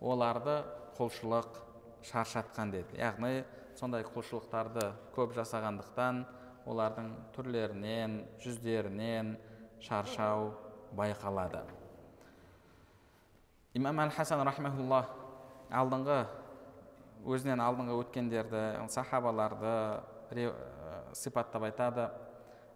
оларды 0.00 0.62
құлшылық 0.96 1.58
шаршатқан 2.06 2.70
деді. 2.72 2.96
Яғни 2.98 3.44
сондай 3.78 4.04
құлшылықтарды 4.06 4.92
көп 5.14 5.34
жасағандықтан 5.36 6.22
олардың 6.68 7.10
түрлерінен 7.34 8.22
жүздерінен 8.42 9.34
шаршау 9.82 10.52
байқалады. 10.96 11.64
Имам 13.74 14.00
әл 14.06 14.10
хасан 14.14 14.42
рахмаулла 14.46 15.04
алдыңғы 15.70 16.18
өзінен 17.28 17.60
алдыңғы 17.60 17.96
өткендерді 18.02 18.62
сахабаларды 18.92 19.74
сипаттап 21.12 21.62
айтады. 21.68 22.08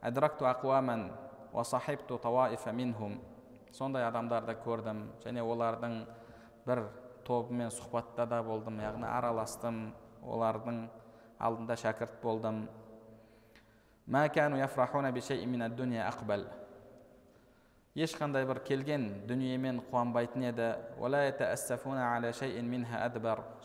Ақуаман 0.03 1.11
уасахибту 1.53 2.19
тауаифа 2.19 2.73
минхум 2.73 3.21
сондай 3.73 4.05
адамдарды 4.05 4.57
көрдім. 4.65 5.05
Және 5.25 5.43
олардың 5.43 6.07
бір 6.67 6.85
тобымен 7.25 7.71
сұхбатта 7.71 8.27
да 8.27 8.43
болдым 8.43 8.81
яғни 8.81 9.07
араластым 9.07 9.93
олардың 10.23 10.89
алдында 11.39 11.77
шәкірт 11.77 12.21
болдым. 12.23 12.69
Ешқандай 17.93 18.47
бір 18.49 18.63
келген 18.65 19.03
дүниемен 19.29 19.83
қуанбайтын 19.91 20.47
еді 20.49 20.69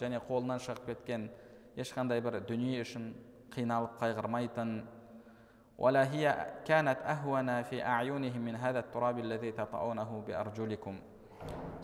және 0.01 0.19
қолынан 0.27 0.59
шығып 0.59 0.89
кеткен 0.89 1.29
ешқандай 1.79 2.19
бір 2.25 2.41
дүние 2.49 2.81
үшін 2.83 3.13
қиналып 3.55 3.95
қайғырмайтын 4.01 4.73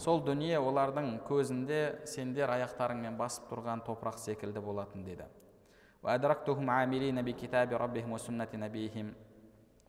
сол 0.04 0.20
дүние 0.28 0.60
олардың 0.60 1.22
көзінде 1.30 1.80
сендер 2.12 2.52
аяқтарыңмен 2.58 3.16
басып 3.16 3.48
тұрған 3.54 3.86
топырақ 3.88 4.20
секілді 4.20 4.60
болатын 4.60 5.08
дейді 5.08 5.30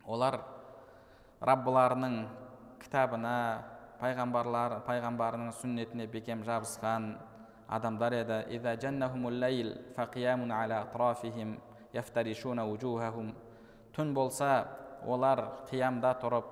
олар 0.07 0.39
раббыларының 1.43 2.44
кітабына 2.85 3.37
пайғамбарлар 4.01 4.81
пайғамбарының 4.87 5.53
сүннетіне 5.61 6.07
бекем 6.13 6.45
жабысқан 6.45 7.15
адамдар 7.69 8.13
еді. 8.21 8.39
Түн 13.95 14.11
болса 14.15 14.67
олар 15.07 15.45
қиямда 15.71 16.15
тұрып 16.21 16.45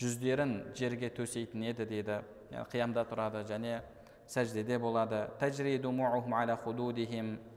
жүздерін 0.00 0.52
жерге 0.78 1.10
төсейтін 1.10 1.64
еді 1.72 1.86
дейді. 1.90 2.20
Қиямда 2.70 3.04
тұрады 3.10 3.42
және 3.48 3.80
сәждеде 4.30 4.78
болады. 4.78 5.26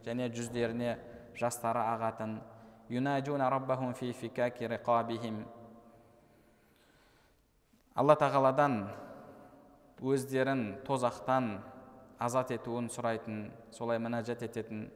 Және 0.03 0.29
жүздеріне 0.33 0.97
жастары 1.37 1.79
ағатын. 1.79 2.39
Алла 7.93 8.15
тағаладан 8.17 8.87
өздерін 10.01 10.79
тозақтан 10.87 11.59
азат 12.17 12.49
етуін 12.55 12.87
сұрайтын 12.89 13.51
солай 13.71 13.99
мінәжат 14.01 14.41
ететін. 14.47 14.87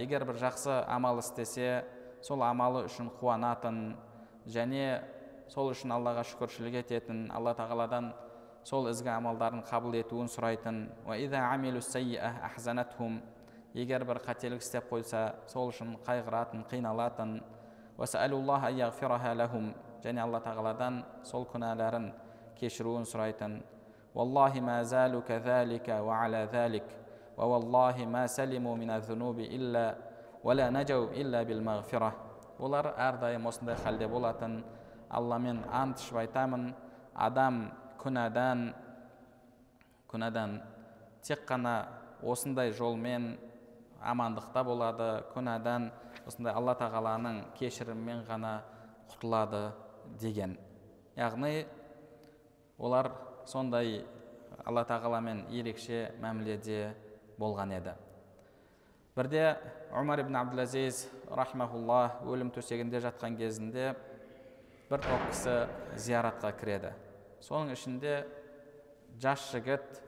Егер 0.00 0.24
бір 0.24 0.36
жақсы 0.40 0.84
амал 0.88 1.18
істесе 1.20 1.84
сол 2.24 2.42
амалы 2.42 2.86
үшін 2.88 3.10
қуанатын 3.20 3.96
және 4.46 5.02
сол 5.52 5.72
үшін 5.74 5.92
аллаға 5.92 6.24
шүкіршілік 6.24 6.80
ететін 6.86 7.26
алла 7.36 7.52
тағаладан 7.58 8.12
сол 8.64 8.88
ізгі 8.88 9.10
амалдарын 9.12 9.64
қабыл 9.68 10.00
етуін 10.00 10.28
сұрайтын 10.32 10.88
егер 13.77 14.05
бір 14.05 14.21
қателік 14.25 14.61
істеп 14.63 14.89
қойса 14.91 15.21
сол 15.47 15.71
үшін 15.71 15.97
қайғыратын 16.07 16.65
қиналатын 16.71 17.39
және 20.03 20.21
алла 20.21 20.39
тағаладан 20.45 21.01
сол 21.25 21.47
күнәларын 21.49 22.11
кешіруін 22.59 23.05
сұрайтын 23.09 23.61
والله 24.17 24.53
ما 24.65 24.83
زالوا 24.83 25.21
كذلك 25.21 25.87
وعلى 25.89 26.49
ذلك 26.49 26.87
ووالله 27.37 28.05
ما 28.05 28.27
سلموا 28.27 28.75
من 28.75 28.89
الذنوب 28.89 29.39
إلا 29.39 29.95
ولا 30.43 30.69
نجوا 30.69 31.13
إلا 31.13 31.43
بالمغفرة 31.43 32.11
олар 32.57 32.87
әрдайым 32.97 33.45
осындай 33.45 33.77
халде 33.77 34.07
болатын 34.09 34.63
алламен 35.13 35.59
ант 35.69 35.99
ішіп 36.01 36.17
айтамын 36.23 36.71
адам 37.13 37.67
күнәдан 38.01 38.71
күнәдан 40.09 40.55
тек 41.21 41.45
қана 41.45 41.75
осындай 42.25 42.73
жолмен 42.73 43.35
амандықта 44.02 44.64
болады 44.66 45.08
күнәдан 45.32 45.90
осындай 46.26 46.54
алла 46.54 46.74
тағаланың 46.78 47.42
кешірімімен 47.58 48.24
ғана 48.28 48.52
құтылады 49.12 49.70
деген. 50.20 50.56
Яғни 51.16 51.66
олар 52.78 53.10
сондай 53.46 54.02
алла 54.64 54.84
тағаламен 54.86 55.46
ерекше 55.50 56.08
мәміледе 56.22 56.92
болған 57.38 57.74
еді. 57.78 57.94
Бірде 59.16 59.56
омар 59.92 60.22
ибн 60.22 60.38
абдулазиз 60.40 61.04
рахмаулла 61.28 62.22
өлім 62.24 62.52
төсегінде 62.54 63.02
жатқан 63.04 63.36
кезінде 63.36 63.92
бір 64.88 65.02
топ 65.04 65.26
кісі 65.30 65.56
зияратқа 66.00 66.52
кіреді. 66.56 66.94
Соның 67.44 67.74
ішінде 67.76 68.22
жас 69.20 69.50
жігіт 69.52 70.00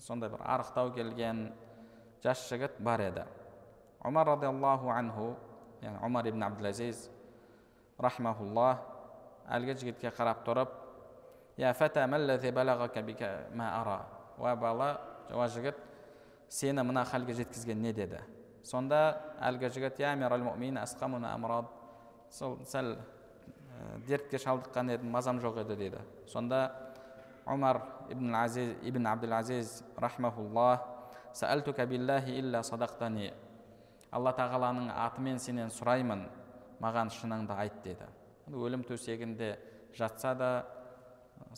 сондай 0.00 0.30
бір 0.30 0.42
арықтау 0.44 0.92
келген 0.94 1.50
жас 2.22 2.48
жігіт 2.48 2.80
бар 2.80 3.00
еді 3.00 3.24
омар 4.04 4.26
радиаллаху 4.26 4.90
анху 4.90 5.36
яғни 5.82 5.98
омар 6.04 6.26
ибн 6.28 6.42
абдулазиз 6.42 7.10
рахмаулла 7.98 8.78
әлгі 9.48 9.76
жігітке 9.80 10.10
қарап 10.10 10.44
тұрып 10.46 10.70
я 11.56 11.74
уа 14.38 14.56
бала 14.56 15.00
уа 15.32 15.48
жігіт 15.48 15.74
сені 16.48 16.82
мына 16.82 17.04
халге 17.04 17.32
жеткізген 17.34 17.80
не 17.82 17.92
деді 17.92 18.20
сонда 18.62 19.20
әлгі 19.40 19.70
жігіт 19.70 20.00
я 20.00 20.16
сол 22.30 22.58
сәл 22.66 22.96
дертке 24.06 24.38
шалдыққан 24.38 24.90
едім 24.94 25.10
мазам 25.14 25.38
жоқ 25.40 25.60
еді 25.62 25.76
дейді 25.76 25.98
сонда 26.26 26.72
омар 27.46 27.80
ибн 28.10 28.34
азиз 28.34 28.74
ибн 28.82 29.06
абдул 29.06 29.32
рахмаулла 31.42 33.32
алла 34.16 34.32
тағаланың 34.38 34.90
атымен 34.94 35.38
сенен 35.42 35.70
сұраймын 35.74 36.22
маған 36.80 37.10
шыныңды 37.12 37.52
айт 37.58 37.80
деді 37.84 38.06
өлім 38.54 38.84
төсегінде 38.86 39.50
жатса 39.98 40.34
да 40.38 40.50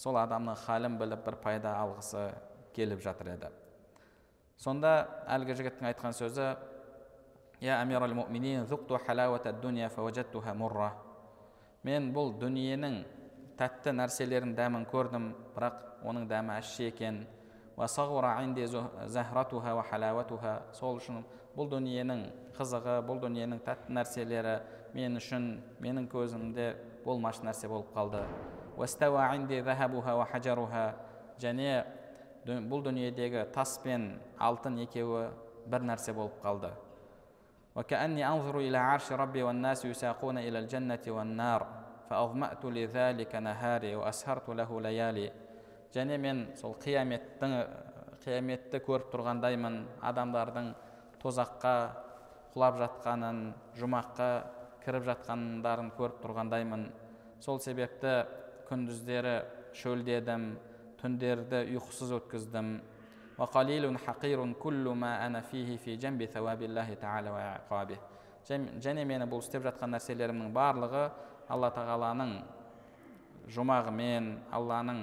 сол 0.01 0.17
адамның 0.19 0.57
халін 0.65 0.97
біліп 0.99 1.25
бір 1.27 1.37
пайда 1.45 1.75
алғысы 1.83 2.25
келіп 2.75 3.03
жатыр 3.05 3.35
еді 3.35 3.51
сонда 4.59 4.95
әлгі 5.37 5.59
жігіттің 5.61 5.91
айтқан 5.93 6.17
сөзі 6.17 6.49
я 7.61 7.79
мен 11.87 12.11
бұл 12.15 12.33
дүниенің 12.41 12.97
тәтті 13.59 13.93
нәрселерінің 13.95 14.55
дәмін 14.59 14.87
көрдім 14.91 15.29
бірақ 15.55 15.77
оның 16.11 16.27
дәмі 16.31 16.57
ащы 16.59 16.89
екен 16.89 17.21
сол 20.75 20.99
үшін 20.99 21.23
бұл 21.55 21.69
дүниенің 21.71 22.25
қызығы 22.57 22.97
бұл 23.07 23.21
дүниенің 23.23 23.61
тәтті 23.67 23.95
нәрселері 23.95 24.57
мен 24.97 25.19
үшін 25.21 25.47
менің 25.83 26.09
көзімде 26.11 26.73
болмашы 27.05 27.47
нәрсе 27.47 27.71
болып 27.71 27.93
қалды. 27.95 28.25
Және 31.39 31.85
бұл 32.47 32.83
дүниедегі 32.83 33.47
тас 33.55 33.77
пен 33.83 34.17
алтын 34.43 34.79
екеуі 34.83 35.29
бір 35.71 35.87
нәрсе 35.87 36.15
болып 36.17 36.39
қалды. 36.43 36.73
Және 45.95 46.19
мен 46.21 46.47
сол 46.59 46.75
қияметтің 46.83 47.55
қияметті 48.25 48.81
көріп 48.85 49.09
тұрғандаймын. 49.13 49.77
Адамдардың 50.05 50.73
тозаққа 51.23 51.75
құлап 52.55 52.79
жатқанын 52.83 53.41
жұмаққа 53.79 54.29
кіріп 54.85 55.07
жатқандарын 55.09 55.93
көріп 55.97 56.21
тұрғандаймын. 56.25 56.89
Сол 57.41 57.61
себепті 57.63 58.25
күндіздері 58.69 59.37
шөлдедім 59.79 60.51
түндерді 61.01 61.65
ұйқысыз 61.79 62.15
өткіздім. 62.19 62.73
Және 68.49 69.03
мені 69.05 69.27
бұл 69.29 69.43
істеп 69.45 69.63
жатқан 69.67 69.93
нәрселерімнің 69.93 70.53
барлығы 70.57 71.03
алла 71.53 71.69
тағаланың 71.75 72.31
жұмағымен 73.53 74.31
алланың 74.57 75.03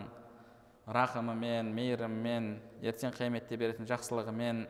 рақымымен 0.86 1.72
мейірімімен 1.74 2.50
ертең 2.86 3.14
қияметте 3.16 3.58
беретін 3.58 3.88
жақсылығымен 3.90 4.66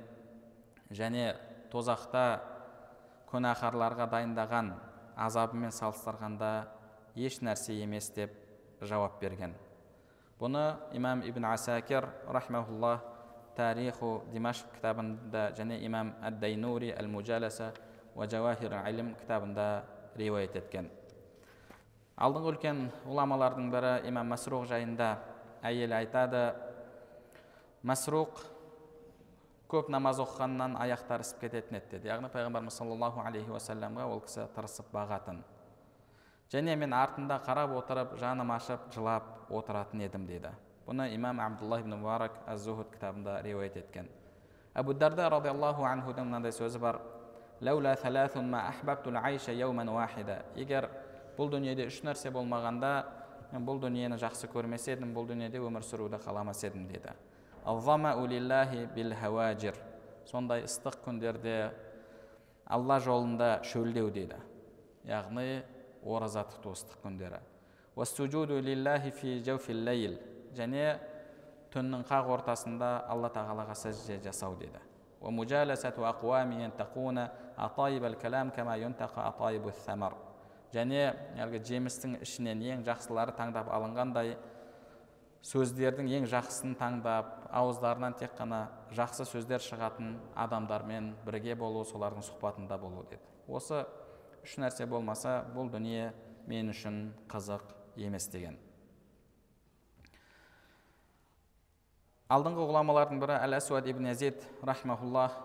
және 0.96 1.34
тозақта 1.74 2.40
күнәһарларға 3.32 4.08
дайындаған 4.14 4.72
азабымен 5.20 5.74
салыстырғанда 5.76 6.52
еш 7.20 7.42
нәрсе 7.44 7.76
емес 7.84 8.10
деп 8.16 8.32
жауап 8.82 9.20
берген. 9.20 9.54
Бұны 10.40 10.76
имам 10.96 11.24
ибн 11.28 11.46
асакир 11.52 12.08
рахмаулла 12.28 13.00
тариху 13.56 14.22
димашк 14.32 14.68
кітабында 14.76 15.50
және 15.56 15.80
имам 15.88 16.14
әд 16.24 16.40
дайнури 16.40 16.92
әл 16.96 17.08
мужаласа 17.08 17.74
уажауахир 18.16 18.76
илм 18.90 19.16
кітабында 19.20 19.84
риуаят 20.16 20.56
еткен. 20.56 20.90
Алдыңғы 22.16 22.52
үлкен 22.54 22.84
ғұламалардың 23.04 23.72
бірі 23.72 23.96
имам 24.08 24.30
масруқ 24.32 24.68
жайында 24.70 25.18
әйелі 25.66 25.98
айтады 26.00 26.44
масруқ 27.86 28.44
көп 29.72 29.90
намаз 29.94 30.22
оқығаннан 30.24 30.78
аяқтары 30.82 31.26
ісіп 31.26 31.42
кететін 31.46 31.80
еді 31.80 31.96
деді. 31.96 32.12
Яғни 32.12 32.30
пайғамбарымыз 32.34 32.78
саллаллаху 32.78 33.24
алейхи 33.26 33.52
уассаламға 33.52 34.06
ол 34.12 34.22
кісі 34.26 34.46
тырысып 34.56 34.92
бағатын. 34.94 35.42
Және 36.54 36.76
мен 36.78 36.94
артында 36.94 37.40
қарап 37.46 37.74
отырып 37.80 38.14
жаным 38.22 38.54
ашып 38.54 38.92
жылап 38.94 39.50
отыратын 39.50 40.06
едім 40.06 40.30
дейді 40.30 40.54
бұны 40.86 41.10
имам 41.16 41.40
абдулла 41.42 41.80
ибн 41.82 41.98
мубарак 41.98 42.32
аз 42.48 42.62
зухуд 42.62 42.92
кітабында 42.94 43.42
риуаят 43.42 43.78
еткен. 43.78 44.08
Әбу 44.76 44.94
дарда 44.94 45.30
радиаллаху 45.30 45.84
анхудың 45.84 46.28
мынандай 46.30 46.52
сөзі 46.54 46.80
бар. 46.80 47.00
Егер 50.56 50.90
бұл 51.38 51.50
дүниеде 51.52 51.88
үш 51.88 52.02
нәрсе 52.04 52.32
болмағанда 52.32 53.06
бұл 53.54 53.80
дүниені 53.84 54.18
жақсы 54.22 54.50
көрмес 54.52 54.88
едім 54.92 55.14
бұл 55.16 55.28
дүниеде 55.30 55.62
өмір 55.62 55.86
сүруді 55.86 56.20
қаламас 56.24 56.64
едім 56.68 56.88
дейді 56.90 57.14
сондай 60.30 60.66
ыстық 60.66 61.00
күндерде 61.06 61.72
алла 62.66 63.00
жолында 63.00 63.60
шөлдеу 63.64 64.10
дейді 64.14 64.38
яғни 65.06 65.64
ораза 66.06 66.46
тұту 66.50 66.74
ыстық 66.76 67.02
күндері. 67.04 67.40
Және 70.56 70.84
түннің 71.74 72.06
қақ 72.08 72.30
ортасында 72.38 72.92
алла 73.12 73.30
тағалаға 73.34 73.76
сәжде 73.76 74.20
жасау 74.24 74.56
дейді 74.60 74.80
және 80.74 81.14
әлгі 81.42 81.62
жемістің 81.70 82.20
ішінен 82.26 82.64
ең 82.64 82.84
жақсылары 82.88 83.36
таңдап 83.38 83.70
алынғандай 83.74 84.36
сөздердің 85.46 86.10
ең 86.18 86.26
жақсысын 86.32 86.74
таңдап 86.80 87.46
ауыздарынан 87.54 88.16
тек 88.18 88.34
қана 88.38 88.66
жақсы 88.98 89.28
сөздер 89.30 89.62
шығатын 89.62 90.16
адамдармен 90.46 91.12
бірге 91.26 91.54
болу 91.60 91.84
солардың 91.86 92.26
сұхбатында 92.26 92.80
болу 92.82 93.06
деді. 93.12 93.22
Осы 93.48 93.84
үш 94.42 94.58
нәрсе 94.58 94.88
болмаса 94.90 95.44
бұл 95.54 95.70
дүние 95.70 96.14
мен 96.50 96.72
үшін 96.74 97.12
қызық 97.30 97.76
емес 98.02 98.26
деген. 98.34 98.58
Алдыңғы 102.26 102.66
ғұламалардың 102.66 103.20
бірі 103.22 103.36
әл 103.38 103.54
әсуад 103.60 103.86
ибн 103.86 104.10
язид 104.10 104.42
рахмауллах 104.66 105.36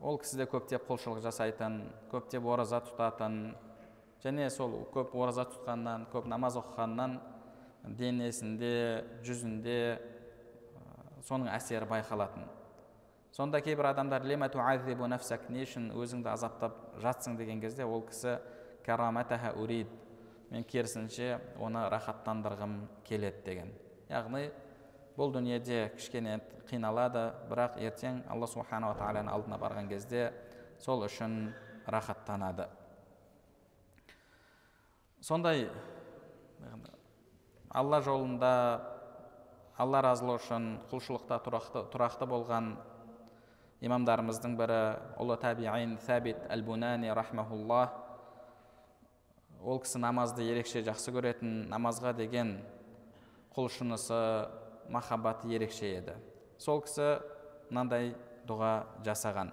ол 0.00 0.16
кісі 0.22 0.40
де 0.40 0.46
көптеп 0.48 0.88
құлшылық 0.88 1.20
жасайтын 1.20 1.82
көптеп 2.08 2.48
ораза 2.48 2.80
тұтатын 2.80 3.52
және 4.22 4.48
сол 4.50 4.74
көп 4.94 5.14
ораза 5.18 5.44
тұтқаннан 5.50 6.06
көп 6.12 6.28
намаз 6.30 6.56
оқығаннан 6.60 7.18
денесінде 7.98 8.74
жүзінде 9.26 9.78
соның 11.26 11.50
әсері 11.54 11.88
байқалатын. 11.90 12.46
Сонда 13.32 13.62
кейбір 13.64 13.88
адамдар 13.90 14.26
не 15.50 15.64
үшін 15.66 15.90
өзіңді 15.96 16.28
азаптап 16.28 16.76
жатсың 17.02 17.38
деген 17.38 17.62
кезде 17.62 17.84
ол 17.84 18.04
кісі 18.06 18.36
урид 19.56 19.88
мен 20.50 20.64
керісінше 20.68 21.38
оны 21.58 21.86
рахаттандырғым 21.88 22.76
келеді 23.08 23.42
деген. 23.46 23.72
Яғни 24.10 24.50
бұл 25.16 25.32
дүниеде 25.32 25.86
кішкене 25.96 26.38
қиналады 26.68 27.30
бірақ 27.48 27.80
ертең 27.80 28.22
алла 28.28 28.46
субханала 28.46 28.98
тағаланың 29.00 29.32
алдына 29.32 29.58
барған 29.62 29.88
кезде 29.88 30.30
сол 30.78 31.06
үшін 31.06 31.54
рахаттанады. 31.86 32.68
Сондай 35.22 35.68
алла 37.70 38.00
жолында 38.02 38.52
алла 39.78 40.02
разылығы 40.04 40.40
үшін 40.42 40.66
құлшылықта 40.90 41.38
тұрақты, 41.46 41.84
тұрақты 41.92 42.26
болған 42.28 42.74
имамдарымыздың 43.82 44.56
бірі 44.58 44.80
ұлы 45.22 45.38
табиин 45.42 45.96
сәбит 46.02 46.42
әл 46.50 46.64
бунани 46.66 47.10
рахмаулла 47.14 47.84
ол 49.62 49.78
кісі 49.82 50.02
намазды 50.02 50.44
ерекше 50.50 50.82
жақсы 50.82 51.14
көретін 51.14 51.66
намазға 51.70 52.12
деген 52.18 52.56
құлшынысы 53.54 54.18
махаббаты 54.90 55.48
ерекше 55.54 55.86
еді. 55.86 56.16
Сол 56.58 56.82
кісі 56.82 57.20
мынандай 57.70 58.16
дұға 58.48 58.72
жасаған. 59.06 59.52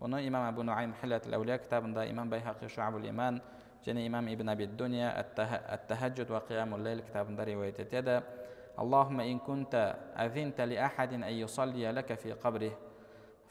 Бұны 0.00 0.24
имам 0.26 0.48
әбу 0.50 0.66
нуайм 0.66 0.94
кітабында 0.98 2.08
имам 2.10 2.30
байхақи 2.30 2.68
шуабул 2.68 3.06
иман 3.06 3.40
және 3.85 4.05
имам 4.05 4.27
ибн 4.27 4.49
аби 4.49 4.67
дуния 4.67 5.11
ат 5.11 5.87
тахаджуд 5.87 6.29
ва 6.29 6.43
қиямул 6.47 6.83
лейл 6.83 7.01
кітабында 7.01 7.45
риуаят 7.45 7.79
етеді 7.79 8.21
اللهم 8.79 9.19
إن 9.19 9.39
كنت 9.39 9.75
أذنت 10.17 10.61
لأحد 10.61 11.13
أن 11.13 11.33
يصلي 11.43 11.91
لك 11.91 12.13
في 12.13 12.31
قبره 12.31 12.71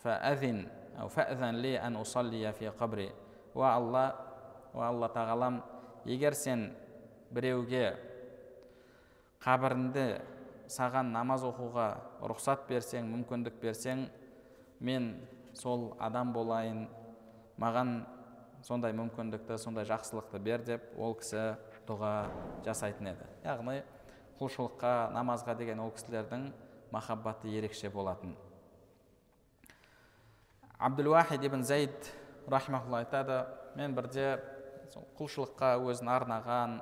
فأذن 0.03 0.67
أو 1.01 1.09
فأذن 1.09 1.55
لي 1.55 1.79
أن 1.79 1.97
أصلي 1.97 2.53
في 2.53 2.69
قبري 2.69 3.13
уа 3.55 3.75
алла 3.75 4.05
уа 4.75 4.89
алла 4.89 5.09
тағалам 5.11 5.61
егер 6.07 6.37
сен 6.39 6.71
біреуге 7.35 7.97
қабірінде 9.43 10.21
саған 10.71 11.11
намаз 11.11 11.43
оқуға 11.49 11.89
рұқсат 12.31 12.69
берсең 12.69 13.09
мүмкіндік 13.11 13.59
берсең 13.63 14.07
мен 14.87 15.11
сол 15.59 15.97
адам 15.99 16.31
болайын 16.33 16.85
маған 17.59 18.05
сондай 18.66 18.96
мүмкіндікті 18.98 19.60
сондай 19.62 19.86
жақсылықты 19.86 20.40
бер 20.42 20.64
деп 20.66 20.88
ол 20.98 21.14
кісі 21.20 21.54
дұға 21.86 22.14
жасайтын 22.66 23.12
еді. 23.12 23.28
Яғни 23.46 23.84
құлшылыққа 24.40 24.94
намазға 25.14 25.54
деген 25.60 25.84
ол 25.84 25.94
кісілердің 25.94 26.50
махаббаты 26.92 27.52
ерекше 27.54 27.92
болатын. 27.94 28.34
Абдулуахид 30.80 31.46
ибн 31.46 31.64
зайд 31.64 32.10
рахмаулла 32.48 33.04
айтады 33.04 33.44
мен 33.78 33.94
бірде 33.96 34.40
құлшылыққа 35.20 35.76
өзін 35.86 36.10
арнаған 36.18 36.80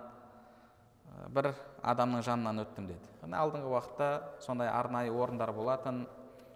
бір 1.35 1.51
адамның 1.83 2.23
жанынан 2.25 2.63
өттім 2.63 2.87
дейді 2.89 3.13
алдыңғы 3.27 3.69
уақытта 3.69 4.09
сондай 4.41 4.69
арнайы 4.69 5.11
орындар 5.11 5.51
болатын. 5.53 6.07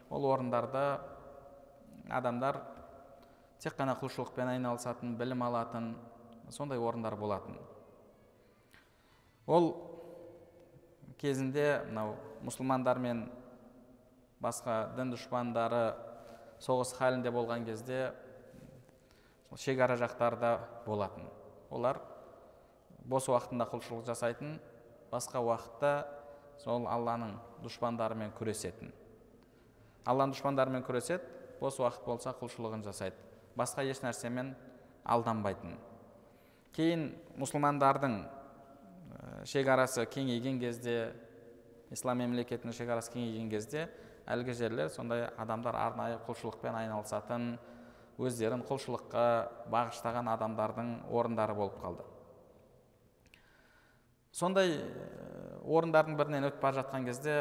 Ол 0.09 0.25
орындарда 0.31 1.01
адамдар 2.09 2.61
тек 3.61 3.77
қана 3.77 3.95
құлшылықпен 3.99 4.53
айналысатын 4.53 5.15
білім 5.17 5.41
алатын 5.47 5.95
сондай 6.49 6.79
орындар 6.79 7.15
болатын. 7.17 7.57
Ол 9.47 9.71
кезінде 11.17 11.83
мынау 11.87 12.15
мұсылмандар 12.45 12.99
мен 13.01 13.25
басқа 14.43 14.93
дін 14.97 15.13
дұшпандары 15.15 15.95
соғыс 16.61 16.93
халінде 16.97 17.31
болған 17.33 17.65
кезде 17.65 18.11
шекара 19.55 19.97
жақтарда 19.97 20.57
болатын. 20.85 21.25
Олар 21.71 22.01
бос 23.07 23.27
уақытында 23.31 23.67
құлшылық 23.71 24.05
жасайтын 24.07 24.57
басқа 25.11 25.41
уақытта 25.41 25.93
сол 26.61 26.87
алланың 26.91 27.37
дұшпандарымен 27.63 28.33
күресетін. 28.37 28.91
Алланың 30.05 30.35
дұшпандарымен 30.35 30.85
күреседі 30.87 31.23
бос 31.61 31.79
уақыт 31.81 32.05
болса 32.05 32.35
құлшылығын 32.37 32.85
жасайды. 32.85 33.26
Басқа 33.57 33.83
еш 33.89 34.01
нәрсемен 34.05 34.53
алданбайтын. 35.05 35.77
Кейін 36.75 37.07
мұсылмандардың 37.41 38.19
шекарасы 39.49 40.05
кеңейген 40.13 40.59
кезде 40.61 40.97
ислам 41.91 42.21
мемлекетінің 42.21 42.75
шекарасы 42.75 43.13
кеңейген 43.15 43.49
кезде 43.49 43.87
әлгі 44.27 44.53
жерлер 44.59 44.91
сондай 44.93 45.25
адамдар 45.39 45.77
арнайы 45.79 46.19
құлшылықпен 46.27 46.75
айналысатын 46.83 47.55
өздерін 48.17 48.63
құлшылыққа 48.67 49.25
бағыштаған 49.71 50.29
адамдардың 50.33 50.93
орындары 51.13 51.55
болып 51.57 51.77
қалды. 51.83 52.05
Сондай 54.33 54.75
орындардың 55.65 56.17
бірінен 56.17 56.49
өтіп 56.49 56.61
бара 56.61 56.81
жатқан 56.81 57.05
кезде 57.07 57.39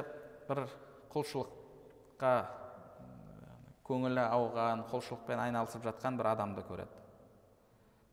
бір 0.48 0.66
құлшылыққа 1.12 2.33
көңілі 3.87 4.22
ауған 4.25 4.85
құлшылықпен 4.90 5.42
айналысып 5.46 5.85
жатқан 5.87 6.18
бір 6.18 6.31
адамды 6.33 6.64
көреді. 6.66 7.03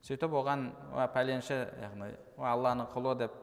Сөйтіп 0.04 0.36
оған 0.36 0.68
уа 0.94 1.08
пәленші 1.14 1.58
яғни 1.82 2.12
алланың 2.38 2.90
құлы 2.94 3.16
деп 3.24 3.38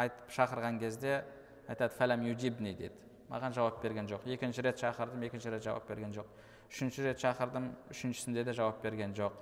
айтып 0.00 0.30
шақырған 0.36 0.78
кезде 0.80 1.24
айтады 1.68 1.94
фәләм 1.98 2.24
юджибни 2.30 2.74
деді. 2.74 2.94
Маған 3.30 3.54
жауап 3.54 3.82
берген 3.82 4.08
жоқ. 4.10 4.24
Екінші 4.26 4.62
рет 4.62 4.80
шақырдым 4.80 5.26
екінші 5.26 5.50
рет 5.50 5.62
жауап 5.62 5.86
берген 5.88 6.14
жоқ. 6.14 6.30
Үшінші 6.70 7.04
рет 7.04 7.20
шақырдым 7.22 7.68
үшіншісінде 7.90 8.44
де 8.44 8.54
жауап 8.54 8.80
берген 8.82 9.14
жоқ. 9.14 9.36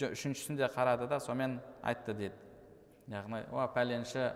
Үшіншісінде 0.00 0.68
қарады 0.74 1.08
да 1.08 1.20
сонымен 1.20 1.60
айтты 1.82 2.14
дейді 2.14 2.46
яғни 3.08 3.44
уа 3.52 3.68
пәленші 3.70 4.30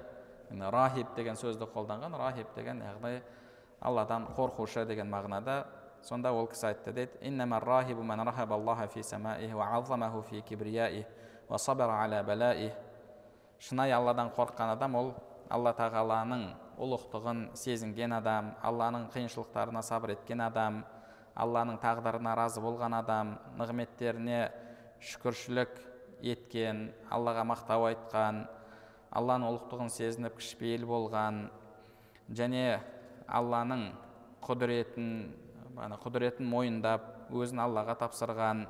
рахиб 0.50 1.14
деген 1.16 1.36
сөзді 1.36 1.66
қолданған 1.74 2.16
рахиб 2.18 2.46
деген 2.54 2.82
яғни 2.84 3.20
алладан 3.80 4.28
қорқушы 4.36 4.86
деген 4.86 5.10
мағынада 5.10 5.64
сонда 6.02 6.32
ол 6.32 6.46
кісі 6.50 6.66
айтты 6.70 6.92
дейді 6.92 7.18
шынайы 13.60 13.92
алладан 13.92 14.30
қорыққан 14.32 14.72
адам 14.72 14.94
ол 14.96 15.10
алла 15.52 15.74
тағаланың 15.76 16.46
ұлықтығын 16.80 17.42
сезінген 17.60 18.14
адам 18.16 18.54
алланың 18.64 19.10
қиыншылықтарына 19.12 19.82
сабыр 19.84 20.14
еткен 20.14 20.40
адам 20.46 20.78
алланың 21.36 21.76
тағдырына 21.82 22.32
разы 22.38 22.62
болған 22.64 22.96
адам 22.96 23.34
нығметтеріне 23.60 24.40
шүкіршілік 25.10 25.76
еткен 26.32 26.86
аллаға 27.12 27.44
мақтау 27.52 27.84
айтқан 27.90 28.46
алланың 29.20 29.52
ұлықтығын 29.52 29.92
сезініп 29.92 30.40
кішіпейіл 30.40 30.88
болған 30.88 31.44
және 32.32 32.64
алланың 33.28 33.90
құдіретін 34.46 35.10
құдіретін 35.80 36.46
мойындап 36.46 37.32
өзін 37.32 37.62
аллаға 37.64 37.94
тапсырған 38.02 38.66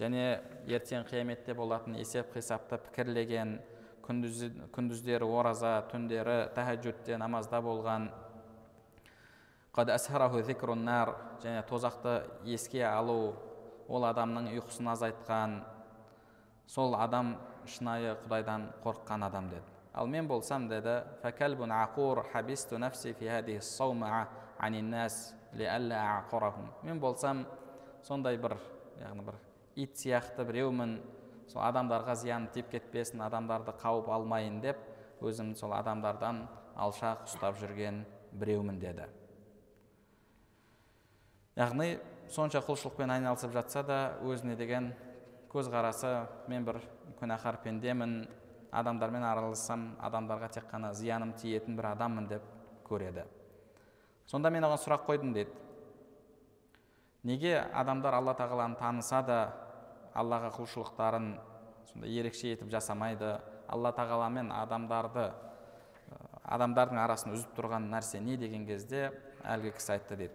және 0.00 0.40
ертең 0.68 1.06
қияметте 1.08 1.54
болатын 1.56 1.94
есеп 1.96 2.34
қисапты 2.34 2.78
пікірлеген 2.88 3.58
күндіз, 4.04 4.50
күндіздері 4.74 5.24
ораза 5.24 5.82
түндері 5.92 6.52
тәхәжүдте 6.56 7.16
намазда 7.20 7.60
болған. 7.62 8.10
Және 11.42 11.62
тозақты 11.66 12.22
еске 12.44 12.84
алу 12.86 13.34
ол 13.88 14.04
адамның 14.06 14.52
ұйқысын 14.52 14.90
азайтқан 14.92 15.56
сол 16.70 16.94
адам 16.94 17.36
шынайы 17.66 18.12
құдайдан 18.24 18.68
қорыққан 18.84 19.24
адам 19.26 19.48
деді. 19.50 19.64
Ал 19.94 20.06
мен 20.06 20.28
болсам 20.28 20.68
деді 20.68 21.02
мен 25.54 27.00
болсам 27.00 27.46
сондай 28.02 28.36
бір 28.36 28.56
яғни 29.00 29.24
бір 29.26 29.36
ит 29.76 29.96
сияқты 29.96 30.44
біреумін 30.48 31.00
сол 31.48 31.62
адамдарға 31.64 32.14
зияны 32.16 32.50
тиіп 32.54 32.70
кетпесін 32.72 33.22
адамдарды 33.24 33.74
қауып 33.82 34.08
алмайын 34.12 34.60
деп 34.64 34.78
өзім 35.22 35.54
сол 35.56 35.74
адамдардан 35.76 36.46
алшақ 36.76 37.26
ұстап 37.28 37.58
жүрген 37.60 38.04
біреумін 38.32 38.78
деді. 38.80 39.06
Яғни 41.56 41.98
сонша 42.32 42.62
құлшылықпен 42.64 43.12
айналысып 43.12 43.52
жатса 43.52 43.82
да 43.84 43.98
өзіне 44.24 44.56
деген 44.56 44.92
көзқарасы 45.52 46.12
мен 46.48 46.64
бір 46.64 46.80
күнәһар 47.20 47.60
пендемін. 47.64 48.22
Адамдармен 48.72 49.24
аралассам 49.28 49.90
адамдарға 50.00 50.48
тек 50.54 50.64
қана 50.70 50.94
зияным 50.96 51.34
тиетін 51.36 51.76
бір 51.76 51.90
адаммын 51.90 52.28
деп 52.30 52.46
көреді. 52.88 53.26
Сонда 54.26 54.50
мен 54.50 54.64
оған 54.64 54.80
сұрақ 54.82 55.06
қойдым 55.06 55.32
дейді 55.34 55.50
неге 57.24 57.56
адамдар 57.72 58.14
алла 58.18 58.34
тағаланы 58.38 58.78
таныса 58.78 59.22
да 59.22 59.38
аллаға 60.14 60.50
құлшылықтарын 60.56 61.32
сондай 61.92 62.10
ерекше 62.20 62.52
етіп 62.52 62.70
жасамайды? 62.70 63.38
Алла 63.68 63.92
тағала 63.96 64.28
мен 64.28 64.50
адамдарды 64.52 65.30
адамдардың 66.42 66.98
арасын 67.00 67.32
үзіп 67.32 67.54
тұрған 67.56 67.86
нәрсе 67.92 68.20
не 68.20 68.36
деген 68.36 68.66
кезде 68.66 69.10
әлгі 69.44 69.72
кісі 69.78 69.92
айтты 69.96 70.16
дейді 70.16 70.34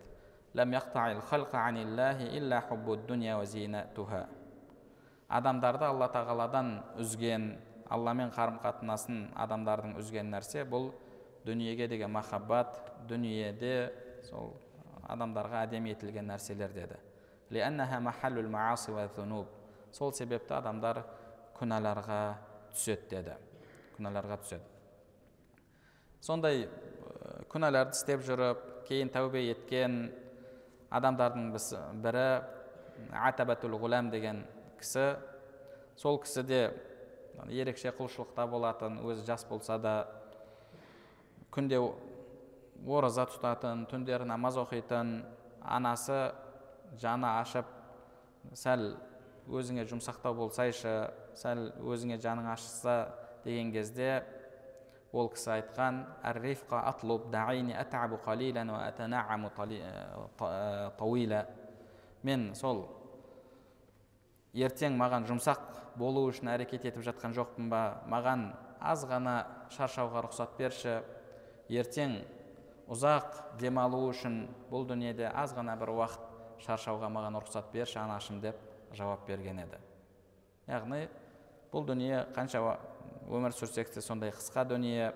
адамдарды 5.27 5.85
алла 5.85 6.07
тағаладан 6.07 6.69
үзген 7.03 7.57
алламен 7.91 8.31
қарым 8.31 8.61
қатынасын 8.63 9.27
адамдардың 9.35 9.97
үзген 9.99 10.31
нәрсе 10.31 10.63
бұл 10.63 10.93
дүниеге 11.47 11.87
деген 11.87 12.11
махаббат 12.11 12.77
дүниеде 13.09 13.73
сол 14.27 14.53
адамдарға 15.07 15.63
әдемі 15.67 15.93
етілген 15.95 16.27
нәрселер 16.27 16.73
деді. 16.75 16.97
Сол 19.95 20.11
себепті 20.11 20.53
адамдар 20.57 20.99
күнәларға 21.55 22.19
түседі 22.73 23.07
деді. 23.09 23.37
Күнәларға 23.95 24.37
түседі. 24.43 24.65
Сондай 26.21 26.67
күнәларды 27.49 27.95
істеп 27.95 28.25
жүріп 28.27 28.65
кейін 28.89 29.09
тәубе 29.15 29.45
еткен 29.53 29.95
адамдардың 30.91 31.49
бірі 32.03 32.27
атабатул 33.15 33.79
ғулам 33.79 34.11
деген 34.11 34.43
кісі. 34.81 35.15
Сол 35.95 36.19
кісі 36.21 36.43
де 36.43 36.61
ерекше 37.47 37.93
құлшылықта 37.95 38.47
болатын 38.49 38.99
өзі 39.05 39.25
жас 39.25 39.45
болса 39.47 39.79
да 39.79 39.95
күнде 41.53 41.79
ораза 42.87 43.25
тұтатын 43.29 43.85
түндері 43.91 44.27
намаз 44.27 44.57
оқитын 44.61 45.21
анасы 45.61 46.19
жаны 47.01 47.29
ашып 47.39 47.69
сәл 48.55 48.89
өзіңе 49.47 49.85
жұмсақтау 49.89 50.35
болсайшы 50.37 50.95
сәл 51.37 51.69
өзіңе 51.81 52.19
жаның 52.23 52.51
ашса 52.53 52.97
деген 53.45 53.71
кезде 53.71 54.23
ол 55.13 55.29
кісі 55.31 55.53
айтқан 55.57 56.03
мен 62.27 62.47
сол 62.57 62.85
ертең 64.53 64.97
маған 64.99 65.27
жұмсақ 65.29 65.61
болу 65.97 66.27
үшін 66.29 66.49
әрекет 66.53 66.87
етіп 66.89 67.05
жатқан 67.05 67.35
жоқпын 67.37 67.69
ба 67.71 67.83
маған 68.09 68.49
аз 68.79 69.05
ғана 69.09 69.37
шаршауға 69.73 70.25
рұқсат 70.27 70.57
берші 70.57 70.99
ертең 71.69 72.21
ұзақ 72.91 73.57
демалу 73.59 74.05
үшін 74.09 74.45
бұл 74.71 74.87
дүниеде 74.87 75.27
аз 75.27 75.53
ғана 75.55 75.75
бір 75.79 75.91
уақыт 75.95 76.63
шаршауға 76.63 77.09
маған 77.11 77.37
рұқсат 77.41 77.71
берші 77.73 77.99
анашым 78.01 78.39
деп 78.41 78.59
жауап 78.95 79.27
берген 79.27 79.59
еді. 79.65 79.79
Яғни 80.67 81.07
бұл 81.71 81.85
дүние 81.87 82.25
қанша 82.35 82.61
өмір 83.27 83.55
сүрсек 83.55 83.91
те 83.93 84.01
сондай 84.01 84.31
қысқа 84.35 84.65
дүние. 84.67 85.11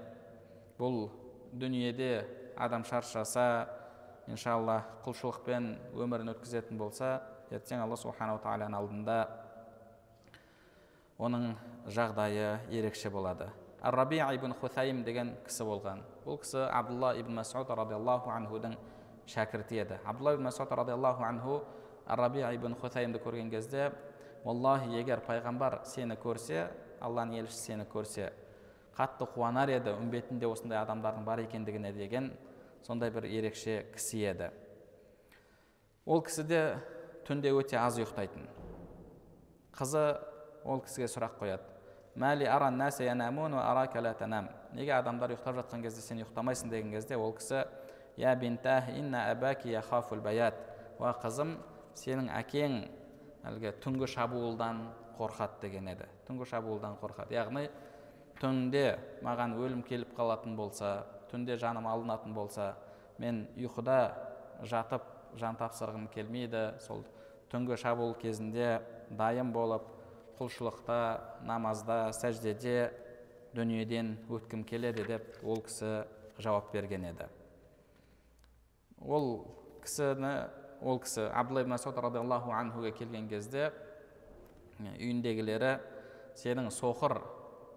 Бұл 0.80 1.10
дүниеде 1.54 2.26
адам 2.58 2.84
шаршаса 2.86 3.70
иншалла 4.28 4.82
құлшылықпен 5.06 5.72
өмірін 5.96 6.34
өткізетін 6.36 6.78
болса 6.80 7.22
ертең 7.52 7.84
алла 7.84 7.98
субханала 8.00 8.42
тағаланың 8.44 8.78
алдында 8.78 9.18
оның 11.22 11.52
жағдайы 11.92 12.60
ерекше 12.74 13.12
болады. 13.14 13.50
Раби 13.82 14.18
ибн 14.18 14.54
хусайм 14.54 15.04
деген 15.04 15.34
кісі 15.48 15.66
болған 15.66 16.04
бұл 16.26 16.38
кісі 16.44 16.68
абдулла 16.70 17.16
ибн 17.18 17.40
масуд 17.40 17.70
радиаллаху 17.70 18.30
анхудың 18.30 18.76
шәкірті 19.26 19.82
еді 19.82 19.98
абдулла 20.06 20.36
ибн 20.36 20.44
масуд 20.44 20.72
радиаллаху 20.72 21.24
анху 21.24 21.64
раби 22.06 22.44
ибн 22.54 22.76
хусаймды 22.76 23.18
көрген 23.18 23.50
кезде 23.50 23.92
уаллахи 24.46 24.94
егер 25.00 25.24
пайғамбар 25.26 25.80
сені 25.86 26.14
көрсе 26.22 26.68
алланың 27.02 27.42
елшісі 27.42 27.72
сені 27.72 27.88
көрсе 27.90 28.30
қатты 28.98 29.26
қуанар 29.34 29.74
еді 29.74 29.96
үмбетінде 29.98 30.46
осындай 30.46 30.78
адамдардың 30.84 31.26
бар 31.26 31.42
екендігіне 31.48 31.92
деген 31.94 32.32
сондай 32.86 33.10
бір 33.10 33.26
ерекше 33.26 33.86
кісі 33.96 34.22
еді 34.30 34.52
ол 36.06 36.22
кісі 36.22 36.46
де 36.46 36.62
түнде 37.26 37.50
өте 37.50 37.82
аз 37.82 37.98
ұйықтайтын 37.98 38.46
қызы 39.74 40.06
ол 40.66 40.86
кісіге 40.86 41.10
сұрақ 41.10 41.42
қояды 41.42 41.71
неге 44.74 44.94
адамдар 44.94 45.32
ұйықтап 45.32 45.62
жатқан 45.62 45.82
кезде 45.84 46.02
сен 46.02 46.20
ұйықтамайсың 46.22 46.70
деген 46.70 46.92
кезде 46.92 47.16
ол 47.16 47.34
кісі 47.34 47.64
я 48.18 48.36
уа 51.02 51.14
қызым 51.18 51.56
сенің 51.98 52.28
әкең 52.38 52.76
әлгі 53.50 53.72
түнгі 53.82 54.08
шабуылдан 54.12 54.84
қорқады 55.18 55.64
деген 55.64 55.88
еді. 55.90 56.06
Түнгі 56.28 56.46
шабуылдан 56.52 56.98
қорқады. 57.02 57.34
Яғни 57.34 57.70
түнде 58.42 59.00
маған 59.26 59.56
өлім 59.58 59.82
келіп 59.88 60.14
қалатын 60.18 60.54
болса 60.58 60.92
түнде 61.32 61.58
жаным 61.58 61.88
алынатын 61.90 62.36
болса 62.38 62.76
мен 63.18 63.48
ұйқыда 63.58 63.98
жатып 64.70 65.08
жан 65.42 65.58
тапсырғым 65.58 66.08
келмейді. 66.14 66.76
Сол 66.86 67.04
түнгі 67.52 67.80
шабуыл 67.82 68.14
кезінде 68.22 68.80
дайын 69.10 69.52
болып 69.54 69.90
құлшылықта 70.42 70.98
намазда 71.46 72.10
сәждеде 72.18 72.90
дүниеден 73.54 74.16
өткім 74.32 74.66
келеді 74.66 75.06
деп 75.06 75.38
ол 75.46 75.62
кісі 75.62 76.02
жауап 76.42 76.72
берген 76.74 77.06
еді. 77.12 77.28
Ол 79.06 79.46
кісіні 79.86 80.34
ол 80.82 81.00
кісі 81.04 81.28
абдулла 81.30 81.62
ибн 81.62 81.76
масуд 81.76 81.98
радиаллаху 82.02 82.54
анхуға 82.58 82.94
келген 82.98 83.30
кезде 83.30 83.70
үйіндегілері 84.82 85.76
сенің 86.42 86.72
соқыр 86.74 87.20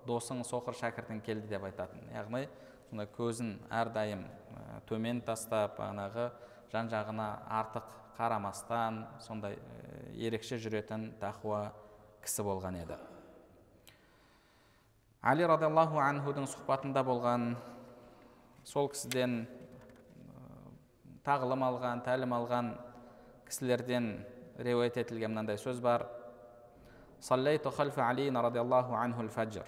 досың 0.09 0.41
соқыр 0.49 0.79
шәкіртің 0.79 1.21
келді 1.25 1.51
деп 1.53 1.69
айтатын. 1.69 2.09
Яғни 2.15 2.47
сондай 2.89 3.09
көзін 3.17 3.55
әрдайым 3.73 4.25
төмен 4.89 5.21
тастап 5.27 5.77
бағанағы 5.81 6.31
жан 6.73 6.89
жағына 6.93 7.29
артық 7.61 7.93
қарамастан 8.17 9.05
сондай 9.21 9.59
ерекше 10.15 10.57
жүретін 10.63 11.11
тақуа 11.21 11.73
кісі 12.25 12.45
болған 12.47 12.81
еді. 12.81 12.97
Али 15.23 15.47
радиаллаху 15.49 16.01
анхудың 16.01 16.49
сұхбатында 16.51 17.05
болған 17.05 17.55
сол 18.65 18.91
кісіден 18.93 19.45
тағылым 21.25 21.65
алған 21.69 22.03
тәлім 22.05 22.35
алған 22.37 22.75
кісілерден 23.49 24.11
риуаят 24.59 24.99
етілген 25.01 25.33
мынандай 25.33 25.61
сөз 25.61 25.81
бар. 25.81 26.09
Саллайту 27.21 27.71
халфа 27.71 28.09
алин 28.11 28.37
радиаллаху 28.37 28.97
анху 28.97 29.29
фаджр 29.29 29.65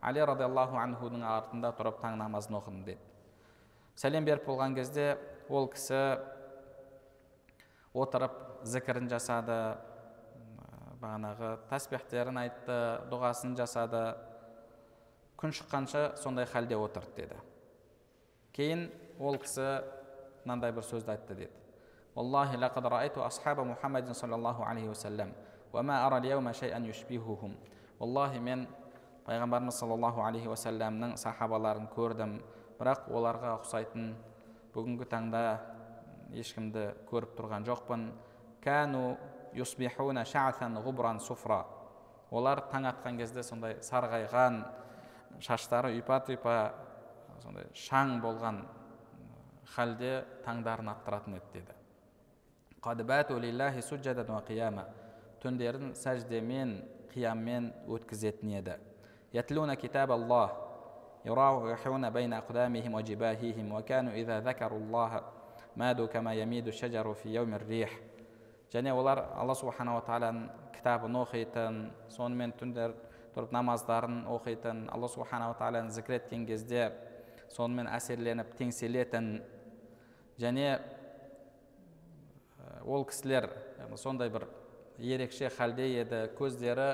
али 0.00 0.20
радиаллаху 0.24 0.78
анхудың 0.80 1.22
артында 1.22 1.70
тұрып 1.76 2.00
таң 2.00 2.16
намазын 2.18 2.56
оқыдым 2.58 2.84
деді. 2.86 2.98
Сәлем 3.94 4.24
беріп 4.24 4.46
болған 4.48 4.74
кезде 4.74 5.18
ол 5.48 5.68
кісі 5.68 6.18
отырып 7.94 8.32
зікірін 8.64 9.10
жасады 9.12 9.58
бағанағы 11.01 11.51
тәсбихтерін 11.69 12.39
айтты 12.43 12.77
дұғасын 13.11 13.55
жасады 13.59 14.05
күн 15.39 15.53
шыққанша 15.55 16.15
сондай 16.21 16.47
халде 16.49 16.77
отырды 16.79 17.25
деді 17.25 17.41
кейін 18.55 18.87
ол 19.19 19.37
кісі 19.41 19.67
мынандай 20.45 20.75
бір 20.75 20.87
сөзді 20.87 21.15
айтты 21.17 21.35
деді 21.43 21.53
والله 22.15 22.55
لقد 22.55 22.85
رأيت 22.87 23.17
أصحاب 23.17 23.59
محمد 23.59 24.11
صلى 24.11 24.35
الله 24.35 24.65
عليه 24.65 24.87
وسلم 24.89 25.33
وما 25.73 26.07
أرى 26.07 26.17
اليوم 26.17 26.51
شيئا 26.51 26.79
يشبههم 26.79 27.51
والله 27.99 28.39
мен 28.39 28.67
пайғамбарымыз 29.25 29.79
саллаллаху 29.81 30.21
алейхи 30.21 30.47
уассаламның 30.47 31.15
сахабаларын 31.17 31.87
көрдім 31.89 32.37
бірақ 32.77 33.07
оларға 33.09 33.55
ұқсайтын 33.57 34.11
бүгінгі 34.75 35.07
таңда 35.09 35.41
ешкімді 36.37 36.83
көріп 37.09 37.33
тұрған 37.39 37.65
жоқпын 37.65 38.03
кәну 38.61 39.15
юсбихуна 39.53 40.25
шаатан 40.25 40.77
ғубран 40.85 41.19
суфра 41.19 41.65
олар 42.31 42.63
таң 42.71 42.89
атқан 42.91 43.19
кезде 43.19 43.43
сондай 43.43 43.77
сарғайған 43.85 44.63
шаштары 45.43 45.93
ұйпа 45.99 46.19
тұйпа 46.27 46.55
сондай 47.43 47.69
шаң 47.73 48.19
болған 48.23 48.63
халде 49.75 50.25
таңдарын 50.45 50.91
аттыратын 50.95 51.39
еді 51.39 51.61
деді 51.61 51.73
түндерін 55.45 55.93
сәждемен 55.99 56.69
қияммен 57.13 57.71
өткізетін 57.91 58.53
еді 58.59 58.75
يتلون 59.35 59.73
كتاب 59.73 60.11
الله 60.11 60.51
يراوحون 61.25 62.09
بين 62.09 62.33
أقدامهم 62.33 62.93
وجباههم 62.93 63.71
وكانوا 63.71 64.13
إذا 64.13 64.39
ذكروا 64.39 64.79
الله 64.79 65.21
مادوا 65.75 66.07
كما 66.07 66.33
يميد 66.33 66.67
الشجر 66.67 67.13
في 67.13 67.33
يوم 67.33 67.53
الريح 67.53 67.99
және 68.72 68.92
олар 68.94 69.24
алла 69.34 69.54
субханала 69.54 70.02
тағаланың 70.06 70.48
кітабын 70.76 71.16
оқитын 71.24 71.80
сонымен 72.14 72.52
түндер 72.58 72.94
тұрып 73.34 73.52
намаздарын 73.54 74.24
оқитын 74.30 74.86
алла 74.94 75.08
субханала 75.10 75.54
тағаланы 75.58 75.90
зікір 75.94 76.20
еткен 76.20 76.46
кезде 76.46 76.90
сонымен 77.50 77.90
әсерленіп 77.90 78.54
теңселетін. 78.58 79.40
Және 80.40 80.78
ол 82.86 83.04
кісілер 83.04 83.50
сондай 83.98 84.30
бір 84.30 84.46
ерекше 84.98 85.50
халде 85.56 85.88
еді 86.00 86.22
көздері 86.38 86.88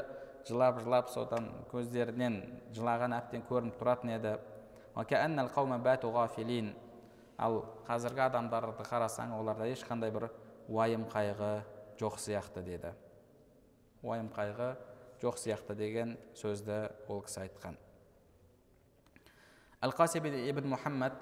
жылап 0.49 0.81
жылап 0.83 1.11
содан 1.13 1.51
көздерінен 1.71 2.41
жылаған 2.75 3.15
әбден 3.21 3.45
көрініп 3.49 3.79
тұратын 3.81 4.17
еді. 4.17 4.37
Ал 7.37 7.59
қазіргі 7.85 8.23
адамдарды 8.25 8.85
қарасаң 8.89 9.35
оларда 9.37 9.67
ешқандай 9.69 10.09
бір 10.11 10.31
уайым 10.69 11.07
қайғы 11.11 11.53
жоқ 12.01 12.19
сияқты 12.21 12.63
деді 12.67 12.93
уайым 14.03 14.29
қайғы 14.35 14.75
жоқ 15.23 15.39
сияқты 15.41 15.75
деген 15.79 16.17
сөзді 16.37 16.79
ол 17.09 17.23
кісі 17.25 17.47
айтқан 17.47 17.79
әл 19.87 19.95
қасиб 19.97 20.29
ибн 20.29 20.71
мұхаммад 20.75 21.17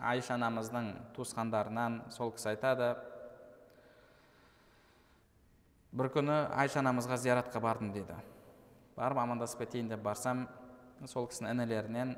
айша 0.00 0.34
анамыздың 0.38 0.90
туысқандарынан 1.16 2.00
сол 2.14 2.32
кісі 2.34 2.54
айтады 2.54 2.94
бір 5.94 6.10
күні 6.16 6.38
айша 6.58 6.80
анамызға 6.82 7.20
зияратқа 7.22 7.62
бардым 7.62 7.92
дейді 7.94 8.16
барып 8.96 9.20
амандасып 9.22 9.64
кетейін 9.64 9.92
деп 9.92 10.02
барсам 10.02 10.46
сол 11.06 11.28
кісінің 11.30 11.54
інілерінен 11.54 12.14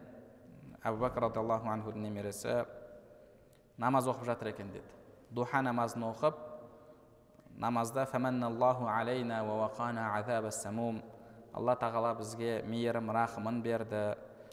әбу 0.86 1.02
бәкір 1.04 1.28
радиаллаху 1.28 1.68
анхудың 1.72 2.06
немересі 2.08 2.62
намаз 3.76 4.08
оқып 4.08 4.30
жатыр 4.30 4.54
екен 4.54 4.72
деді 4.72 4.95
духа 5.30 5.62
намазын 5.62 6.02
оқып 6.10 6.34
намазда 7.58 8.06
алла 11.56 11.72
тағала 11.80 12.12
бізге 12.18 12.62
мейірім 12.68 13.08
рахымын 13.16 13.62
берді 13.64 14.02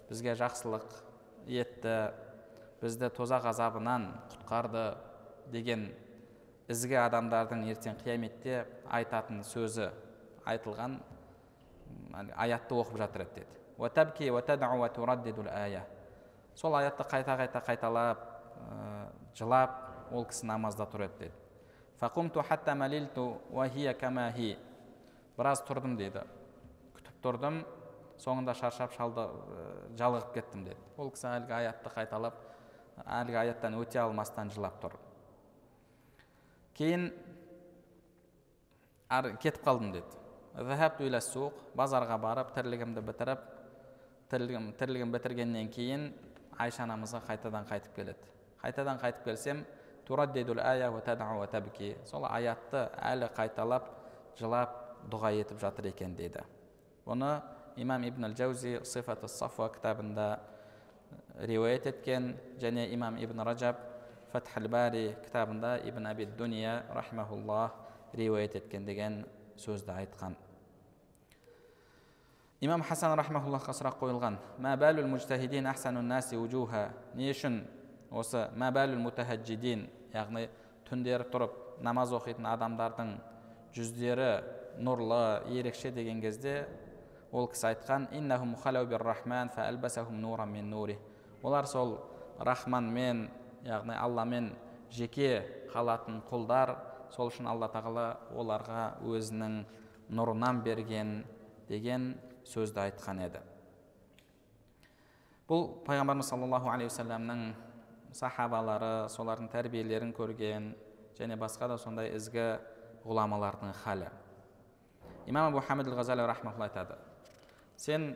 бізге 0.07 0.37
жақсылық 0.39 0.85
етті 1.51 1.95
бізді 2.79 3.09
тозақ 3.17 3.49
азабынан 3.51 4.05
құтқарды 4.31 4.85
деген 5.51 5.89
ізгі 6.71 6.95
адамдардың 7.03 7.65
ертең 7.73 7.97
қияметте 7.99 8.61
айтатын 8.87 9.43
сөзі 9.43 9.89
айтылған 10.47 10.95
аятты 12.39 12.79
оқып 12.79 13.01
жатыр 13.03 13.25
еді 13.27 13.43
деді 15.27 15.83
сол 16.55 16.75
аятты 16.79 17.03
қайта 17.03 17.35
қайта 17.35 17.63
қайталап 17.67 18.23
жылап 19.35 19.92
ол 20.11 20.25
кісі 20.27 20.47
намазда 20.49 20.87
тұр 20.89 21.05
еді 21.07 21.19
деді. 21.23 21.33
Біраз 25.37 25.63
тұрдым 25.65 25.95
дейді. 25.97 26.25
Күтіп 26.97 27.21
тұрдым 27.23 27.61
соңында 28.21 28.53
шаршап 28.57 28.93
шалды 28.97 29.27
жалығып 29.97 30.33
кеттім 30.35 30.65
деді. 30.67 30.81
Ол 30.97 31.09
кісі 31.13 31.29
әлгі 31.31 31.55
аятты 31.57 31.93
қайталап 31.93 32.41
әлгі 33.05 33.39
аяттан 33.41 33.77
өте 33.79 34.01
алмастан 34.03 34.51
жылап 34.53 34.81
тұр. 34.83 34.97
Кейін 36.77 37.09
кетіп 39.41 39.63
қалдым 39.65 39.93
деді. 39.95 40.19
Базарға 41.73 42.19
барып 42.21 42.51
тірлігімді 42.53 43.01
бітіріп 43.01 43.41
тірлігім, 44.29 44.73
тірлігім 44.77 45.11
бітіргеннен 45.13 45.69
кейін 45.73 46.11
айша 46.57 46.83
анамызға 46.85 47.23
қайтадан 47.27 47.65
қайтып 47.69 47.95
келеді. 47.95 48.29
Қайтадан 48.61 49.01
қайтып 49.01 49.25
келсем 49.25 49.63
сол 52.05 52.25
аятты 52.25 52.87
әлі 52.99 53.29
қайталап 53.35 53.89
жылап 54.39 54.79
дұға 55.11 55.31
етіп 55.39 55.59
жатыр 55.61 55.87
екен 55.91 56.15
дейді 56.15 56.43
бұны 57.05 57.41
имам 57.77 58.03
ибн 58.07 58.29
әл 58.29 58.35
жаузи 58.37 58.79
сифат 58.87 59.23
сафа 59.29 59.69
кітабында 59.73 60.39
риуаят 61.49 61.87
еткен 61.87 62.35
және 62.59 62.87
имам 62.93 63.17
ибн 63.17 63.43
ражаб 63.43 63.75
фатхал 64.31 64.67
бари 64.67 65.15
кітабында 65.25 65.77
ибн 65.87 66.07
аби 66.07 66.25
дуния 66.25 66.83
рахмауллах 66.93 67.71
риуаят 68.13 68.55
еткен 68.55 68.85
деген 68.85 69.25
сөзді 69.57 69.91
айтқан 69.91 70.35
имам 72.61 72.81
хасан 72.81 73.15
рахмауллахқа 73.19 73.73
сұрақ 73.75 73.99
қойылған 73.99 74.37
не 77.15 77.31
үшін 77.31 77.63
осы 78.13 78.47
мәбәлул 78.59 79.01
мутахаджидин 79.01 79.87
яғни 80.13 80.47
түндері 80.87 81.25
тұрып 81.33 81.57
намаз 81.85 82.13
оқитын 82.13 82.45
адамдардың 82.53 83.15
жүздері 83.73 84.31
нұрлы 84.85 85.49
ерекше 85.57 85.91
деген 85.91 86.21
кезде 86.21 86.67
ол 87.31 87.47
кісі 87.49 87.73
айтқан 87.73 88.07
олар 91.43 91.65
сол 91.67 91.97
рахманмен 92.39 93.29
яғни 93.65 93.95
алламен 93.99 94.53
жеке 94.91 95.43
қалатын 95.73 96.21
құлдар 96.29 96.75
сол 97.11 97.31
үшін 97.31 97.49
алла 97.49 97.67
тағала 97.73 98.05
оларға 98.31 98.83
өзінің 99.03 99.63
нұрынан 100.13 100.61
берген 100.63 101.23
деген 101.67 102.13
сөзді 102.47 102.85
айтқан 102.87 103.21
еді. 103.25 103.41
Бұл 105.49 105.67
пайғамбарымыз 105.87 106.29
саллаллаху 106.31 106.71
алейхи 106.71 106.91
уассаламның 106.91 107.43
сахабалары 108.17 109.09
солардың 109.13 109.49
тәрбиелерін 109.53 110.13
көрген 110.15 110.73
және 111.17 111.37
басқа 111.39 111.69
да 111.71 111.77
сондай 111.77 112.13
ізгі 112.15 112.59
ғұламалардың 113.05 113.73
халі. 113.83 114.09
Имам 115.27 115.51
абу 115.51 115.61
хамид 115.61 115.87
айтады. 115.87 116.97
Сен 117.77 118.15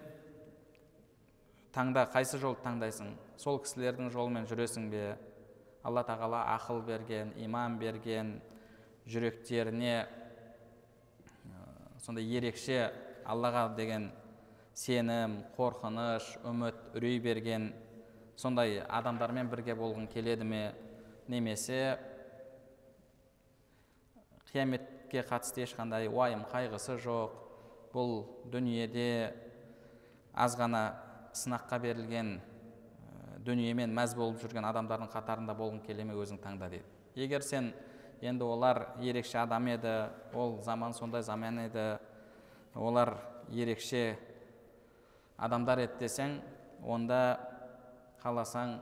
таңда 1.73 2.07
қайсы 2.13 2.39
жолды 2.39 2.61
таңдайсың? 2.63 3.13
Сол 3.37 3.59
кісілердің 3.63 4.11
жолымен 4.11 4.47
жүресің 4.49 4.89
бе? 4.91 5.17
Алла 5.83 6.03
тағала 6.03 6.43
ақыл 6.57 6.81
берген 6.85 7.33
иман 7.37 7.77
берген 7.79 8.41
жүректеріне 9.07 10.07
сондай 12.03 12.27
ерекше 12.37 12.91
аллаға 13.27 13.69
деген 13.75 14.09
сенім 14.77 15.41
қорқыныш 15.57 16.37
үміт 16.47 16.95
үрей 16.95 17.19
берген 17.23 17.71
сондай 18.37 18.83
адамдармен 18.85 19.49
бірге 19.49 19.73
болғың 19.77 20.07
келеді 20.13 20.45
ме 20.45 20.61
немесе 21.27 21.97
қияметке 24.51 25.23
қатысты 25.25 25.65
ешқандай 25.65 26.07
уайым 26.07 26.45
қайғысы 26.51 26.99
жоқ 27.01 27.33
бұл 27.93 28.21
дүниеде 28.53 29.33
аз 30.37 30.55
ғана 30.59 30.83
сынаққа 31.33 31.81
берілген 31.81 32.37
дүниемен 33.47 33.93
мәз 33.95 34.13
болып 34.17 34.41
жүрген 34.43 34.65
адамдардың 34.69 35.09
қатарында 35.11 35.55
болғың 35.57 35.81
келе 35.85 36.05
ме 36.05 36.15
өзің 36.17 36.39
таңда 36.43 36.69
дейді. 36.69 36.85
Егер 37.15 37.41
сен 37.41 37.71
енді 38.21 38.45
олар 38.45 38.83
ерекше 39.01 39.39
адам 39.41 39.67
еді 39.71 39.93
ол 40.33 40.59
заман 40.61 40.93
сондай 40.93 41.23
заман 41.23 41.59
еді 41.65 41.97
олар 42.75 43.15
ерекше 43.49 44.17
адамдар 45.37 45.85
еді 45.85 46.05
десең 46.05 46.39
онда 46.83 47.46
қаласаң 48.27 48.77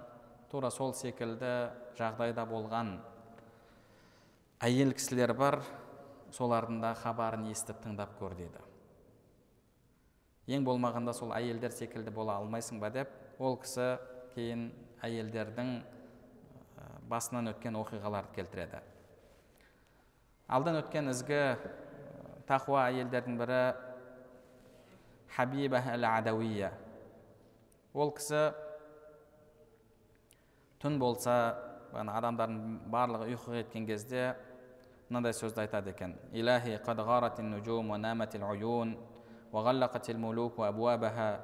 тура 0.50 0.72
сол 0.74 0.94
секілді 0.98 1.54
жағдайда 2.00 2.48
болған 2.50 2.96
әйел 4.66 4.96
кісілер 4.98 5.36
бар 5.38 5.62
солардың 6.34 6.82
да 6.82 6.96
хабарын 6.98 7.46
естіп 7.52 7.84
тыңдап 7.86 8.18
көр 8.20 8.34
дейді 8.42 8.66
ең 10.58 10.66
болмағанда 10.66 11.14
сол 11.14 11.32
әйелдер 11.38 11.74
секілді 11.74 12.14
бола 12.14 12.40
алмайсың 12.42 12.82
ба 12.82 12.90
деп 12.94 13.14
ол 13.40 13.58
кісі 13.62 13.96
кейін 14.36 14.68
әйелдердің 15.06 15.72
басынан 17.10 17.52
өткен 17.52 17.78
оқиғаларды 17.78 18.34
келтіреді. 18.36 18.82
Алдан 20.50 20.80
өткен 20.82 21.10
ізгі 21.12 21.42
тақуа 22.50 22.88
әйелдердің 22.90 23.38
бірі 23.40 23.62
хабиба 25.36 25.82
әл 25.94 26.06
адауия 26.10 26.72
ол 27.94 28.14
кісі 28.18 28.48
түн 30.82 31.00
болса 31.00 31.56
бағана 31.94 32.18
адамдардың 32.20 32.80
барлығы 32.92 33.30
ұйқыға 33.34 33.64
кеткен 33.64 33.88
кезде 33.88 34.36
мынандай 35.10 35.34
сөзді 35.34 35.64
айтады 35.64 35.92
екен. 35.92 36.16
Илахи 36.32 36.80
қад 36.86 37.40
нужум 37.42 37.90
ва 37.90 37.98
наматил 37.98 38.44
уюн 38.44 38.98
ва 39.52 39.62
ғаллақатил 39.62 40.18
мулук 40.18 40.58
ва 40.58 40.68
абуабаха 40.68 41.42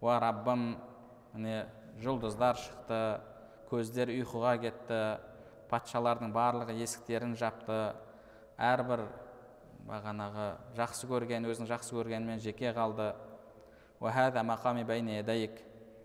уа 0.00 0.18
раббым 0.18 0.78
міне 1.34 1.66
жұлдыздар 2.02 2.56
шықты 2.56 3.20
көздер 3.70 4.10
ұйқыға 4.10 4.58
кетті 4.60 5.20
патшалардың 5.70 6.32
барлығы 6.32 6.74
есіктерін 6.80 7.36
жапты. 7.36 7.94
Әрбір 8.58 9.04
бағанағы 9.86 10.46
жақсы 10.76 11.06
көрген 11.08 11.46
өзінің 11.46 11.68
жақсы 11.70 11.94
көргенімен 11.94 12.40
жеке 12.42 12.72
қалды. 12.74 13.14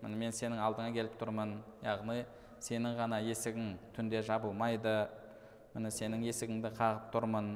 Міне 0.02 0.18
мен 0.20 0.34
сенің 0.34 0.60
алдыңа 0.62 0.92
келіп 0.94 1.16
тұрмын. 1.20 1.56
Яғни 1.84 2.24
сенің 2.62 2.96
ғана 2.98 3.20
есігің 3.24 3.72
түнде 3.96 4.22
жабылмайды. 4.26 4.94
Міне 5.74 5.90
сенің 5.92 6.24
есігіңді 6.28 6.72
қағып 6.76 7.10
тұрмын. 7.14 7.50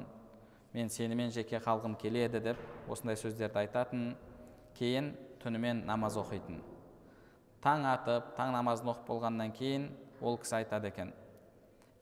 Мен 0.73 0.89
сенімен 0.89 1.31
жеке 1.35 1.59
қалғым 1.59 1.97
келеді 1.99 2.39
деп 2.39 2.59
осындай 2.89 3.17
сөздерді 3.19 3.59
айтатын 3.59 4.13
кейін 4.77 5.11
түнімен 5.43 5.83
намаз 5.87 6.15
оқитын. 6.21 6.61
Таң 7.61 7.83
атып 7.91 8.31
таң 8.37 8.53
намазын 8.55 8.93
оқып 8.93 9.09
болғаннан 9.09 9.51
кейін 9.57 9.89
ол 10.21 10.37
кісі 10.39 10.61
айтады 10.61 10.87
екен. 10.93 11.11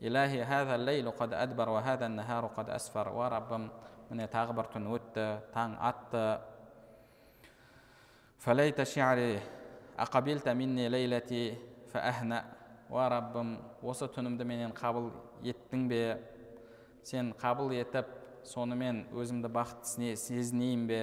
Илахи 0.00 0.40
раббым 3.34 3.70
міне 4.10 4.28
тағы 4.30 4.54
бір 4.56 4.70
түн 4.72 4.86
өтті 4.94 5.26
таң 5.54 5.76
атты 5.80 6.40
уа 12.88 13.02
раббым 13.12 13.50
осы 13.84 14.06
түнімді 14.08 14.46
менен 14.48 14.70
қабыл 14.72 15.10
еттің 15.44 15.82
бе? 15.90 15.98
Сен 17.04 17.34
қабыл 17.36 17.74
етіп 17.76 18.08
сонымен 18.48 19.02
өзімді 19.12 19.50
бақытты 19.52 20.14
сезінейін 20.16 20.86
бе? 20.88 21.00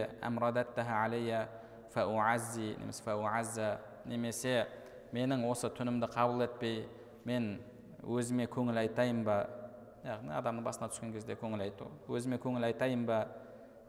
Немесе 4.07 4.09
немесе 4.09 4.55
менің 5.13 5.45
осы 5.45 5.69
түнімді 5.77 6.09
қабыл 6.15 6.41
етпей 6.47 6.87
мен 7.25 7.59
өзіме 8.01 8.47
көңіл 8.49 8.81
айтайын 8.81 9.21
ба? 9.27 9.43
Яғни 10.07 10.33
адамның 10.39 10.65
басына 10.65 10.89
түскен 10.89 11.13
кезде 11.13 11.37
көңіл 11.37 11.67
айту. 11.67 11.91
Өзіме 12.09 12.41
көңіл 12.41 12.65
айтайын 12.71 13.05
ба? 13.05 13.27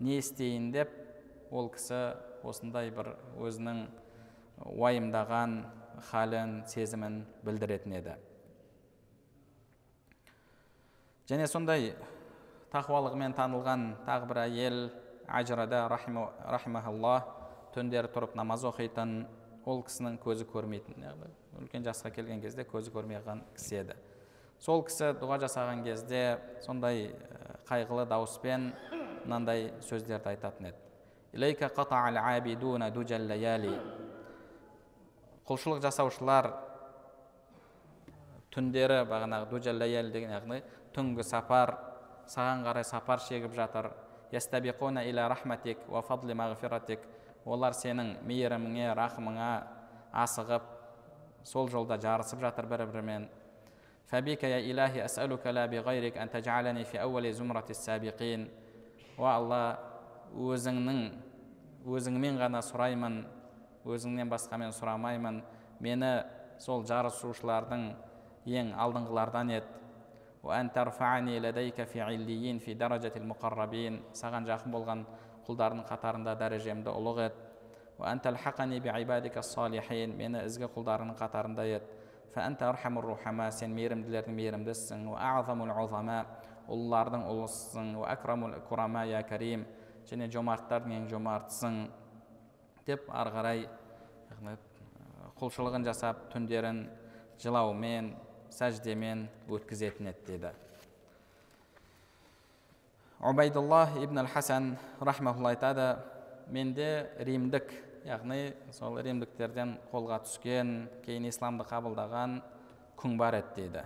Не 0.00 0.20
істейін 0.20 0.68
деп 0.74 0.92
ол 1.50 1.72
кісі 1.72 2.12
осындай 2.44 2.92
бір 2.94 3.14
өзінің 3.40 3.86
уайымдаған 4.64 5.58
халін 6.10 6.62
сезімін 6.66 7.22
білдіретін 7.46 7.96
еді. 7.98 8.14
Және 11.28 11.46
сондай 11.46 11.92
тақуалығымен 12.72 13.34
танылған 13.36 13.88
тағы 14.06 14.28
бір 14.30 14.42
әйел 14.46 14.78
ажрада 15.28 15.84
рахимахалла 15.90 17.18
түндері 17.74 18.10
тұрып 18.14 18.36
намаз 18.38 18.64
оқитын 18.68 19.26
ол 19.68 19.82
кісінің 19.84 20.16
көзі 20.22 20.46
көрмейтін 20.48 21.04
үлкен 21.58 21.84
жасқа 21.84 22.10
келген 22.14 22.40
кезде 22.40 22.64
көзі 22.64 22.92
көрмей 22.94 23.20
қалған 23.20 23.42
кісі 23.56 23.82
еді. 23.82 23.96
Сол 24.58 24.82
кісі 24.86 25.12
дұға 25.20 25.40
жасаған 25.44 25.84
кезде 25.84 26.38
сондай 26.64 27.10
қайғылы 27.68 28.06
дауыспен 28.08 28.72
мынандай 29.24 29.72
сөздерді 29.84 30.32
айтатын 30.32 30.70
еді. 30.70 30.78
Құлшылық 35.48 35.80
жасаушылар 35.80 36.50
түндері 38.52 39.00
бағанағы 39.08 39.48
дуджаллаял 39.52 40.10
деген 40.12 40.34
яғни 40.36 40.60
түнгі 40.96 41.24
сапар 41.24 41.74
саған 42.28 42.66
қарай 42.66 42.84
сапар 42.84 43.22
шегіп 43.24 43.54
жатыр. 43.56 43.90
Олар 47.48 47.72
сенің 47.72 48.18
мейіріміңе 48.28 48.90
рахымыңа 48.92 49.50
асығып 50.12 50.64
сол 51.48 51.70
жолда 51.72 51.96
жарысып 51.96 52.42
жатыр 52.42 52.66
бір 52.68 52.82
бірімен 52.90 53.28
о 59.18 59.24
алла 59.26 59.62
өзіңнің 60.36 61.00
өзіңмен 61.88 62.38
ғана 62.38 62.60
сұраймын 62.62 63.22
өзіңнен 63.88 64.28
басқа 64.30 64.58
мен 64.60 64.72
сұрамаймын. 64.76 65.42
Мені 65.80 66.10
сол 66.60 66.84
жарысушылардың 66.88 67.82
ең 68.48 68.72
алдыңғылардан 68.76 69.52
ет. 69.54 69.68
Саған 74.18 74.42
жақын 74.48 74.70
болған 74.74 75.04
құлдардың 75.46 75.82
қатарында 75.88 76.32
дәрежемді 76.38 76.90
ұлық 76.94 77.18
ет. 77.26 77.36
Мені 77.98 78.20
ізгі 80.46 80.66
құлдарыңның 80.74 81.16
қатарында 81.18 81.62
ет. 81.66 81.84
Сен 82.34 83.70
мейірімділердің 83.74 84.34
мейірімдісің. 84.38 84.98
Ұлылардың 86.68 87.22
ұлысысың 87.32 87.86
және 90.08 90.28
жомарттардың 90.32 90.94
ең 90.98 91.04
жомартысың. 91.10 91.74
Деп 92.88 93.08
ары 93.12 93.30
қарай 93.34 93.58
құлшылығын 95.38 95.84
жасап 95.86 96.28
түндерін 96.32 96.84
жылаумен 97.42 98.14
сәждемен 98.54 99.26
өткізетін 99.48 100.10
еді 100.12 100.38
деді 100.38 100.54
убайдулла 103.18 103.88
ибн 104.02 104.22
әл 104.22 104.30
хасан 104.30 104.76
рахмаулла 105.00 105.52
айтады 105.54 105.88
менде 106.54 107.10
римдік 107.18 107.72
яғни 108.06 108.52
сол 108.72 108.98
римдіктерден 109.02 109.74
қолға 109.90 110.20
түскен 110.24 110.86
кейін 111.04 111.26
исламды 111.28 111.66
қабылдаған 111.68 112.38
күң 112.98 113.16
бар 113.18 113.40
еді 113.40 113.68
дейді. 113.68 113.82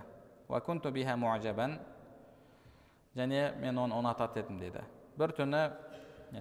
Және 3.13 3.41
мен 3.61 3.77
оны 3.77 3.93
ұнататын 3.93 4.41
едім 4.41 4.57
дейді. 4.57 4.81
Бір 5.17 5.35
түні 5.37 5.59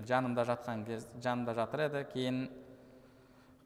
жанымда 0.09 0.45
жатқан 0.49 0.87
кез 0.87 1.05
жанымда 1.21 1.53
жатыр 1.59 1.83
еді 1.85 2.05
кейін 2.15 2.39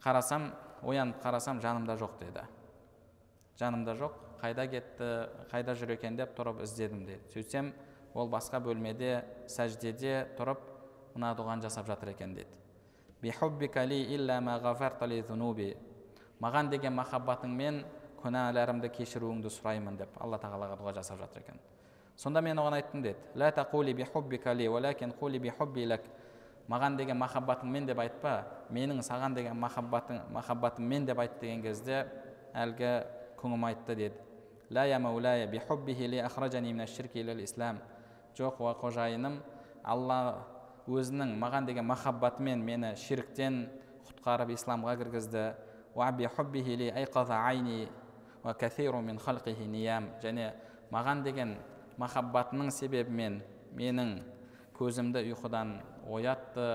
қарасам 0.02 0.52
оянып 0.82 1.22
қарасам 1.22 1.60
жанымда 1.60 1.96
жоқ 1.96 2.18
деді 2.20 2.44
жанымда 3.58 3.94
жоқ 3.96 4.12
қайда 4.40 4.66
кетті 4.70 5.10
қайда 5.50 5.74
жүр 5.74 5.94
екен 5.96 6.16
деп 6.16 6.36
тұрып 6.36 6.62
іздедім 6.64 7.06
дейді 7.06 7.32
сөйтсем 7.32 7.72
ол 8.14 8.28
басқа 8.28 8.60
бөлмеде 8.60 9.24
сәждеде 9.48 10.26
тұрып 10.38 10.60
мына 11.14 11.34
дұғаны 11.36 11.62
жасап 11.64 11.86
жатыр 11.86 12.12
екен 12.12 12.34
дейді 12.36 12.50
маған 16.36 16.68
деген 16.68 16.92
махаббатыңмен 16.92 17.78
күнәларымды 18.20 18.90
кешіруіңді 18.92 19.48
сұраймын 19.54 19.96
деп 19.96 20.18
алла 20.20 20.36
тағалаға 20.36 20.76
дұға 20.76 20.92
жасап 20.98 21.18
жатыр 21.22 21.40
екен 21.46 21.56
сонда 22.20 22.42
мен 22.44 22.58
оған 22.60 22.76
айттым 22.76 23.02
деді 23.02 23.16
маған 26.70 26.96
деген 26.98 27.18
махаббатыңмен 27.20 27.86
деп 27.86 27.98
айтпа 28.02 28.44
менің 28.74 29.02
саған 29.06 29.34
деген 29.36 29.56
махаббатың 29.60 30.20
махаббатыммен 30.34 31.06
деп 31.06 31.18
айт 31.22 31.38
деген 31.40 31.62
кезде 31.62 32.06
әлгі 32.54 32.92
күңім 33.38 33.66
айтты 33.68 33.94
деді. 33.94 34.18
Жоқ 38.36 38.58
уа 38.60 38.74
қожайыным 38.76 39.38
алла 39.84 40.44
өзінің 40.88 41.36
маған 41.40 41.66
деген 41.70 41.86
махаббатымен 41.88 42.60
мені 42.60 42.90
ширктен 43.00 43.68
құтқарып 44.08 44.50
исламға 44.52 44.96
кіргізді. 45.00 45.44
Және 50.22 50.52
маған 50.92 51.22
деген 51.24 51.56
махаббатының 51.96 52.70
себебімен 52.70 53.40
менің 53.72 54.18
көзімді 54.76 55.22
ұйқыдан 55.32 55.78
оятты 56.06 56.66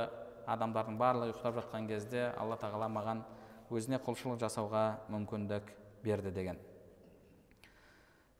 адамдардың 0.49 0.97
барлығы 0.99 1.31
ұйықтап 1.31 1.59
жатқан 1.61 1.87
кезде 1.87 2.31
алла 2.37 2.57
тағала 2.59 2.89
маған 2.91 3.23
өзіне 3.71 4.01
құлшылық 4.03 4.39
жасауға 4.41 4.85
мүмкіндік 5.11 5.69
берді 6.03 6.31
деген. 6.35 6.57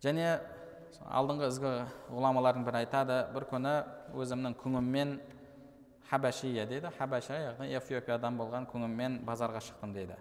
Және 0.04 0.40
алдыңғы 1.08 1.52
ізгі 1.52 1.72
ғұламалардың 2.12 2.66
бірі 2.68 2.82
айтады 2.82 3.20
бір 3.36 3.46
күні 3.52 3.76
өзімнің 4.18 4.58
күңіммен 4.60 5.20
хабашия 6.10 6.66
дейді. 6.68 6.92
Хабаша 6.98 7.38
яғни 7.40 7.72
эфиопиядан 7.78 8.38
болған 8.40 8.68
күңіммен 8.72 9.22
базарға 9.26 9.62
шықтым 9.64 9.94
дейді. 9.96 10.18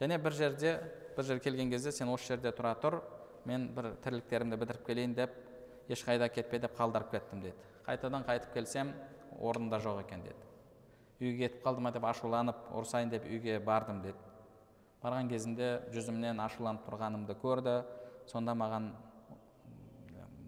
Және 0.00 0.18
бір 0.18 0.32
жерде 0.32 0.72
бір 1.16 1.24
жерге 1.24 1.44
келген 1.44 1.70
кезде 1.70 1.92
сен 1.92 2.08
осы 2.12 2.32
жерде 2.32 2.50
тұра 2.56 2.74
тұр 2.80 2.98
мен 3.46 3.68
бір 3.76 3.92
тірліктерімді 4.04 4.58
бітіріп 4.58 4.86
келейін 4.86 5.14
деп 5.14 5.36
ешқайда 5.88 6.28
кетпе 6.32 6.58
деп 6.58 6.74
қалдырып 6.76 7.12
кеттім 7.14 7.44
дейді. 7.44 7.56
Қайтадан 7.86 8.26
қайтып 8.26 8.52
келсем 8.52 8.92
орнында 9.40 9.80
жоқ 9.82 10.02
екен 10.04 10.22
деді. 10.24 10.42
Үйге 11.20 11.48
кетіп 11.48 11.64
қалды 11.64 11.80
ма 11.80 11.92
деп 11.92 12.04
ашуланып 12.04 12.58
ұрсайын 12.76 13.10
деп 13.12 13.24
үйге 13.24 13.58
бардым 13.64 14.02
деді. 14.04 14.18
Барған 15.02 15.28
кезінде 15.30 15.70
жүзімнен 15.94 16.40
ашуланып 16.44 16.86
тұрғанымды 16.88 17.36
көрді. 17.40 17.76
Сонда 18.26 18.56
маған 18.58 18.90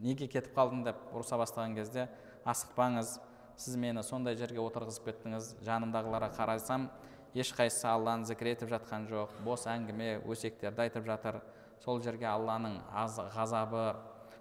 неге 0.02 0.28
кетіп 0.28 0.54
қалдың? 0.56 0.84
деп 0.84 0.98
ұрса 1.14 1.38
бастаған 1.40 1.76
кезде 1.76 2.08
асықпаңыз 2.46 3.18
сіз 3.58 3.76
мені 3.76 4.02
сондай 4.06 4.36
жерге 4.38 4.60
отырғызып 4.62 5.08
кеттіңіз 5.08 5.54
жанымдағыларға 5.66 6.30
қарасам 6.36 6.88
ешқайсысы 7.34 7.88
алланы 7.90 8.28
зікір 8.28 8.52
етіп 8.54 8.70
жатқан 8.72 9.08
жоқ 9.10 9.34
бос 9.44 9.66
әңгіме 9.70 10.20
өсектерді 10.26 10.86
айтып 10.86 11.06
жатыр. 11.06 11.40
Сол 11.82 12.02
жерге 12.02 12.26
алланың 12.26 12.80
аз 12.90 13.18
ғазабы 13.34 13.84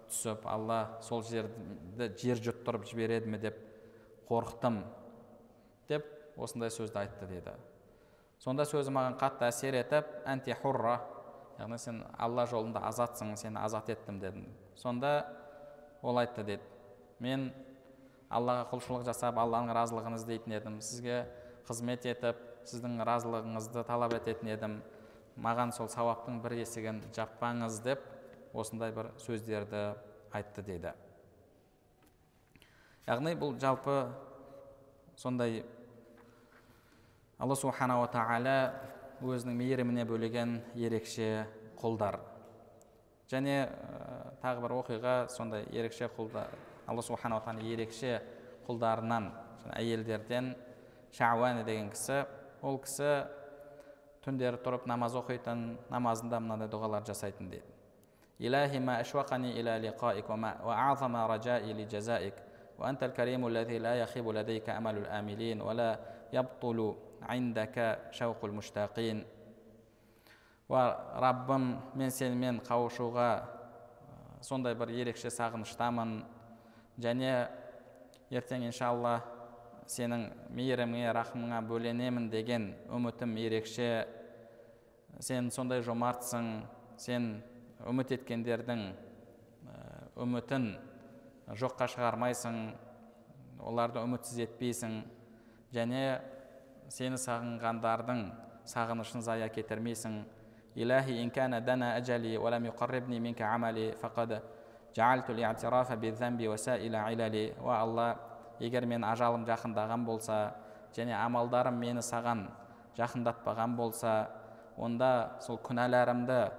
түсіп 0.08 0.46
алла 0.48 0.98
сол 1.04 1.22
жерді 1.26 2.10
жер 2.18 2.40
жұттырып 2.42 2.86
жібереді 2.88 3.30
ме 3.30 3.38
деп 3.38 3.58
қорықтым 4.28 4.82
деп 5.88 6.06
осындай 6.36 6.70
сөзді 6.70 7.02
айтты 7.02 7.26
дейді. 7.26 7.54
Сонда 8.38 8.66
сөзі 8.68 8.92
маған 8.94 9.16
қатты 9.18 9.48
әсер 9.48 9.74
етіп 9.80 10.10
әнти 10.28 10.54
хурра 10.60 11.00
яғни 11.58 11.78
сен 11.82 12.02
алла 12.18 12.44
жолында 12.46 12.84
азатсың 12.86 13.34
сені 13.40 13.58
азат 13.58 13.90
еттім 13.90 14.20
дедім. 14.22 14.46
Сонда 14.78 15.26
ол 16.02 16.20
айтты 16.20 16.44
деді 16.46 16.62
мен 17.18 17.50
аллаға 18.30 18.68
құлшылық 18.70 19.06
жасап 19.08 19.40
алланың 19.40 19.74
разылығын 19.74 20.18
іздейтін 20.18 20.54
едім. 20.58 20.78
Сізге 20.84 21.24
қызмет 21.66 22.06
етіп 22.06 22.38
сіздің 22.68 23.00
разылығыңызды 23.08 23.84
талап 23.88 24.14
ететін 24.20 24.52
едім. 24.52 24.78
Маған 25.38 25.72
сол 25.74 25.90
сауаптың 25.90 26.40
бір 26.44 26.58
есігін 26.60 27.02
жаппаңыз 27.16 27.82
деп 27.82 28.02
осындай 28.52 28.92
бір 28.94 29.12
сөздерді 29.22 29.84
айтты 30.34 30.62
дейді. 30.66 30.94
Яғни 33.08 33.32
бұл 33.40 33.54
жалпы 33.56 33.94
сондай 35.16 35.62
алла 37.40 37.56
субханала 37.56 38.08
тағала 38.12 38.56
өзінің 39.24 39.56
мейіріміне 39.56 40.04
бөлеген 40.08 40.58
ерекше 40.76 41.46
құлдар 41.80 42.18
және 43.32 43.54
ә, 43.64 43.70
тағы 44.42 44.64
бір 44.66 44.74
оқиға 44.82 45.14
сондай 45.32 45.64
ерекше 45.72 46.10
құлдар 46.18 46.52
алла 46.84 47.04
субханала 47.06 47.40
тағала 47.46 47.64
ерекше 47.72 48.18
құлдарынан 48.68 49.30
әйелдерден 49.78 50.52
шауани 51.16 51.64
деген 51.64 51.88
кісі 51.94 52.26
ол 52.60 52.76
кісі 52.84 53.24
түндері 54.26 54.60
тұрып 54.60 54.84
намаз 54.90 55.16
оқитын 55.16 55.78
намазында 55.88 56.42
мынандай 56.44 56.68
дұғалар 56.68 57.06
жасайтын 57.08 57.48
дейді. 57.48 57.64
إلهي 62.79 62.97
ما 62.97 62.99
أشوقني 62.99 63.03
إلى 63.03 63.03
لقائك 63.03 63.03
وأعظم 63.03 63.03
رجائي 63.03 63.03
لجزائك 63.03 63.03
وأنت 63.03 63.03
الكريم 63.03 63.47
الذي 63.47 63.77
لا 63.77 63.95
يخيب 63.95 64.29
لديك 64.29 64.69
أمل 64.69 64.97
الآملين 64.97 65.61
ولا 65.61 65.99
يبطل 66.33 66.95
عندك 67.21 67.99
شوق 68.11 68.45
المشتاقين 68.45 69.25
раббым 70.73 71.81
мен 71.95 72.09
сенімен 72.09 72.61
қауышуға 72.65 73.43
сондай 74.41 74.73
бір 74.75 74.89
ерекше 74.89 75.29
сағыныштамын 75.29 76.23
және 77.03 77.49
ертең 78.33 78.65
иншалла 78.69 79.21
сенің 79.85 80.31
мейіріміңе 80.55 81.13
рахымыңа 81.13 81.61
бөленемін 81.67 82.29
деген 82.31 82.73
үмітім 82.89 83.37
ерекше 83.37 84.07
сен 85.19 85.51
сондай 85.51 85.83
жомартсың 85.83 86.63
сен 86.97 87.43
үміт 87.85 88.15
еткендердің 88.17 88.93
үмітін 90.15 90.79
жоққа 91.59 91.89
шығармайсың 91.95 92.61
оларды 93.63 94.03
үмітсіз 94.03 94.39
етпейсің 94.47 95.01
және 95.73 96.05
сені 96.93 97.19
сағынғандардың 97.19 98.23
сағынышын 98.69 99.23
зая 99.25 99.49
кетірмейсің 99.51 100.23
إلهي 100.77 101.23
إن 101.23 101.29
كان 101.29 101.53
دنا 101.65 101.97
أجلي 101.97 102.37
ولم 102.37 102.65
يقربني 102.65 103.19
منك 103.19 103.41
عملي 103.41 103.91
فقد 103.91 104.41
جعلت 104.95 105.29
الاعتراف 105.29 105.93
بالذنب 105.93 106.47
وسائل 106.47 106.95
عللي 106.95 107.53
уа 107.61 107.77
алла 107.81 108.17
егер 108.59 108.85
мен 108.85 109.03
ажалым 109.03 109.45
жақындаған 109.45 110.05
болса 110.05 110.53
және 110.93 111.13
амалдарым 111.13 111.77
мені 111.77 112.01
саған 112.01 112.47
жақындатпаған 112.97 113.75
болса 113.77 114.29
онда 114.77 115.37
сол 115.41 115.57
күнәларымды 115.57 116.51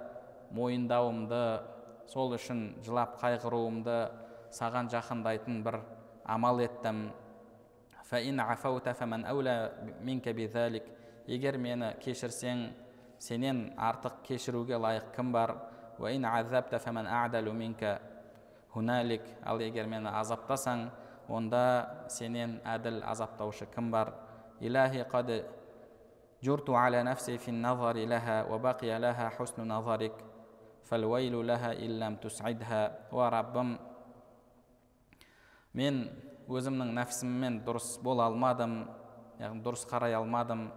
мойындауымды 0.51 1.43
сол 2.07 2.35
үшін 2.35 2.75
жылап 2.83 3.19
қайғыруымды 3.21 3.99
саған 4.53 4.89
жақындайтын 4.93 5.61
бір 5.65 5.79
амал 6.25 6.61
еттім 6.63 7.11
егер 11.25 11.57
мені 11.57 11.87
кешірсең 12.03 12.59
сенен 13.17 13.61
артық 13.81 14.19
кешіруге 14.27 14.77
лайық 14.77 15.07
кім 15.15 15.31
бар 15.33 15.55
ал 19.43 19.61
егер 19.61 19.87
мені 19.87 20.11
азаптасаң 20.21 20.89
онда 21.27 21.63
сенен 22.09 22.59
әділ 22.61 23.01
азаптаушы 23.01 23.65
кім 23.73 23.91
бар 23.91 24.13
илахи 24.61 25.05
қад 25.09 25.31
جرت 26.45 26.69
على 26.69 27.03
نفسي 27.03 27.37
في 27.37 27.49
النظر 27.49 27.95
لها 27.97 28.43
وبقي 28.43 28.99
لها 28.99 29.29
حسن 29.29 29.67
نظرك 29.67 30.13
فالويل 30.83 31.47
لها 31.47 31.71
إن 31.73 31.99
لم 31.99 32.15
تسعدها 32.15 32.81
раббым 33.11 33.88
мен 35.76 36.08
өзімнің 36.50 36.94
нәпсіммен 36.96 37.60
дұрыс 37.66 37.94
бола 38.02 38.26
алмадым 38.30 38.82
яғни 39.40 39.62
дұрыс 39.64 39.86
қарай 39.88 40.16
алмадым. 40.18 40.68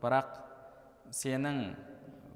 Бірақ 0.00 0.38
сенің 1.14 1.74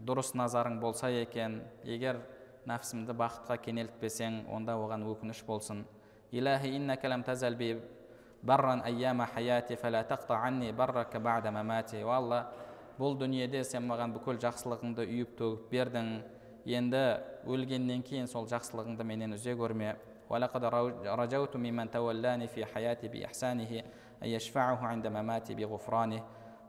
дұрыс 0.07 0.35
назарың 0.35 0.81
болса 0.83 1.11
екен 1.13 1.61
егер 1.85 2.21
нәпсімді 2.69 3.15
бақытқа 3.17 3.59
кенелтпесең 3.65 4.45
онда 4.53 4.77
оған 4.81 5.07
өкініш 5.13 5.45
болсын. 5.47 5.85
Барран 8.43 8.81
айяма 8.89 9.27
алла 12.09 12.39
бұл 12.99 13.19
дүниеде 13.21 13.61
сен 13.65 13.85
маған 13.89 14.15
бүкіл 14.15 14.39
жақсылығыңды 14.41 15.05
үйіп 15.05 15.35
төгіп 15.37 15.71
бердің. 15.73 16.09
Енді 16.65 17.03
өлгеннен 17.49 18.03
кейін 18.05 18.29
сол 18.29 18.49
жақсылығыңды 18.49 19.05
менен 19.05 19.37
үзе 19.37 19.55
көрме. 19.57 19.95
ولقد 20.30 20.66
رجوت 21.06 21.56
ممن 21.56 21.92
تولاني 21.92 22.48
في 22.48 22.66
حياتي 22.66 23.08
بإحسانه 23.08 23.72
أن 24.24 24.28
يشفعه 24.28 24.80
عند 24.82 25.08
مماتي 25.08 25.56
بغفرانه 25.56 26.22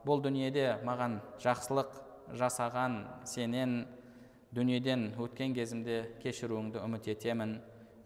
бұл 0.06 0.20
дүниеде 0.22 0.66
маған 0.86 1.18
жақсылық 1.42 1.96
жасаған 2.38 3.00
сенен 3.26 3.72
дүниеден 4.54 5.08
өткен 5.18 5.54
кезімде 5.56 5.96
кешіруіңді 6.22 6.78
үміт 6.86 7.08
етемін 7.10 7.56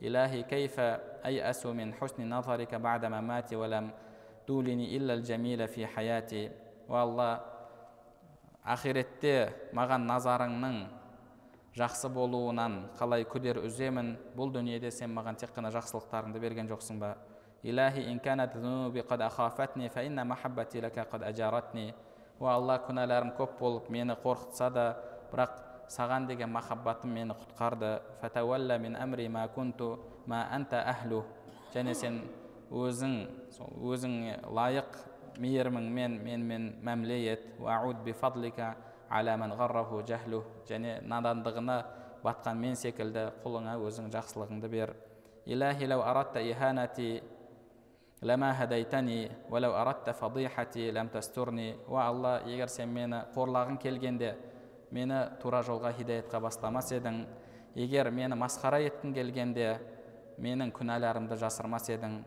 илахи 0.01 0.41
кайфа 0.49 0.87
айасу 1.23 1.75
мин 1.77 1.93
хусни 1.99 2.25
назарика 2.25 2.79
бада 2.79 3.11
мамати 3.13 3.55
валам 3.55 3.93
дулини 4.47 4.89
иллал 4.97 5.21
джамила 5.21 5.67
фи 5.67 5.85
хаяти 5.95 6.51
о 6.89 6.97
алла 7.03 7.29
ақиретте 8.65 9.53
маған 9.77 10.09
назарыңның 10.09 10.81
жақсы 11.76 12.08
болуынан 12.10 12.86
қалай 12.96 13.26
күдер 13.28 13.60
үземін 13.66 14.14
бұл 14.38 14.54
дүниеде 14.56 14.92
сен 14.96 15.12
маған 15.12 15.36
тек 15.42 15.52
қана 15.56 15.72
жақсылықтарыңды 15.76 16.40
берген 16.40 16.70
жоқсың 16.72 17.00
ба? 17.00 17.18
О 22.40 22.48
алла 22.52 22.76
күнәларым 22.84 23.32
көп 23.38 23.60
болып 23.60 23.90
мені 23.90 24.16
қорқытса 24.24 24.70
да 24.72 24.98
бірақ 25.32 25.54
саған 25.88 26.28
деген 26.28 26.50
махаббатым 26.52 27.14
мені 27.14 27.34
құтқарды. 27.34 28.02
Және 31.74 31.94
сен 31.96 32.22
өзің 32.72 33.28
сол 33.52 33.72
өзіңе 33.94 34.42
лайық 34.48 34.98
мейіріміңмен 35.40 36.20
менімен 36.24 36.76
мәміле 36.84 37.20
ет 37.34 37.48
және 40.68 41.00
надандығына 41.08 41.78
батқан 42.24 42.58
мен 42.58 42.76
секілді 42.76 43.30
құлыңа 43.44 43.78
өзің 43.80 44.10
жақсылығыңды 44.14 44.70
бер. 44.70 44.96
Илахи 45.46 45.88
лау 45.88 46.02
аратта 46.02 46.42
иханати 46.42 47.22
лама 48.22 48.54
хадайтани 48.54 49.30
уәләу 49.50 49.76
аратта 49.78 50.14
фадихати 50.14 50.92
ләм 50.92 51.10
тастурни. 51.14 51.76
Уа 51.88 52.08
алла 52.08 52.42
егер 52.46 52.68
сен 52.68 52.90
мені 52.90 53.22
қорлағың 53.36 53.78
келгенде 53.78 54.36
мені 54.92 55.20
тура 55.42 55.62
жолға 55.62 55.94
хидаятқа 55.94 56.40
бастамас 56.42 56.92
едің. 56.92 57.26
Егер 57.76 58.10
мені 58.12 58.36
масқара 58.36 58.80
еткің 58.82 59.14
келгенде 59.14 59.80
менің 60.40 60.72
күнәларымды 60.74 61.38
жасырмас 61.38 61.90
едің. 61.90 62.24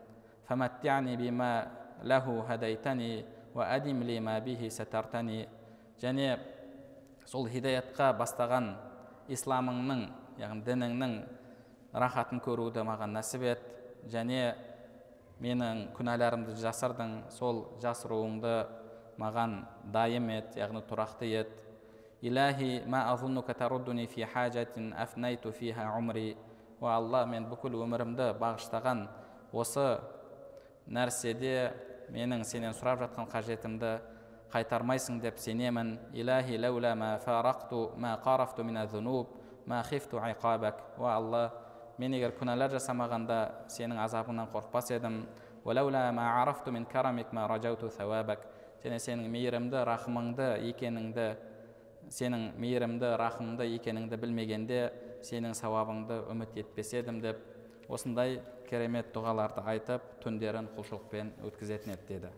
Және 5.98 6.38
сол 7.28 7.44
хидаятқа 7.52 8.14
бастаған 8.16 8.70
исламыңның 9.28 10.06
яғни 10.40 10.64
дініңнің 10.64 11.14
рахатын 12.00 12.40
көруді 12.40 12.84
маған 12.88 13.12
нәсіп 13.18 13.44
ет 13.50 13.64
және 14.08 14.54
менің 15.44 15.82
күнәларымды 15.98 16.56
жасырдың 16.62 17.14
сол 17.36 17.66
жасыруыңды 17.82 18.54
маған 19.20 19.58
дайым 19.92 20.30
ет 20.32 20.56
яғни 20.56 20.80
тұрақты 20.88 21.28
ет. 21.28 21.52
О 26.80 26.86
алла 26.86 27.24
мен 27.26 27.48
бүкіл 27.50 27.74
өмірімді 27.74 28.28
бағыштаған 28.38 29.00
осы 29.50 29.98
нәрседе 30.86 31.72
менің 32.14 32.44
сенен 32.46 32.70
сұрап 32.78 33.00
жатқан 33.02 33.26
қажетімді 33.32 33.96
қайтармайсың 34.52 35.20
деп 35.20 35.38
сенемін. 35.38 35.98
Илахи 36.12 36.58
лаула 36.58 36.94
ма 36.94 37.18
фарақту 37.24 37.96
ма 37.96 38.18
қарафту 38.24 38.64
мина 38.64 38.86
зунуб 38.86 39.28
ма 39.66 39.82
хифту 39.82 40.18
айқабак. 40.18 40.98
О 40.98 41.06
алла 41.06 41.52
мен 41.98 42.12
егер 42.14 42.32
күнәлар 42.38 42.70
жасамағанда 42.76 43.68
сенің 43.68 43.98
азабыңнан 44.04 44.48
қорықпас 44.52 44.92
едім. 44.94 45.26
Және 48.78 49.00
сенің 49.02 49.26
мейірімді 49.26 49.80
рахымыңды 49.88 50.44
екеніңді 50.68 51.24
сенің 52.14 52.44
мейірімді 52.62 53.08
рахымды 53.18 53.64
екеніңді 53.74 54.18
білмегенде 54.22 54.78
сенің 55.26 55.56
сауабыңды 55.58 56.20
үміт 56.30 56.54
етпес 56.62 56.92
едім 56.94 57.18
деп 57.24 57.40
осындай 57.90 58.38
керемет 58.70 59.10
дұғаларды 59.16 59.64
айтып 59.66 60.06
түндерін 60.22 60.70
құлшылықпен 60.76 61.32
өткізетін 61.50 61.96
еді 61.96 62.06
деді. 62.12 62.30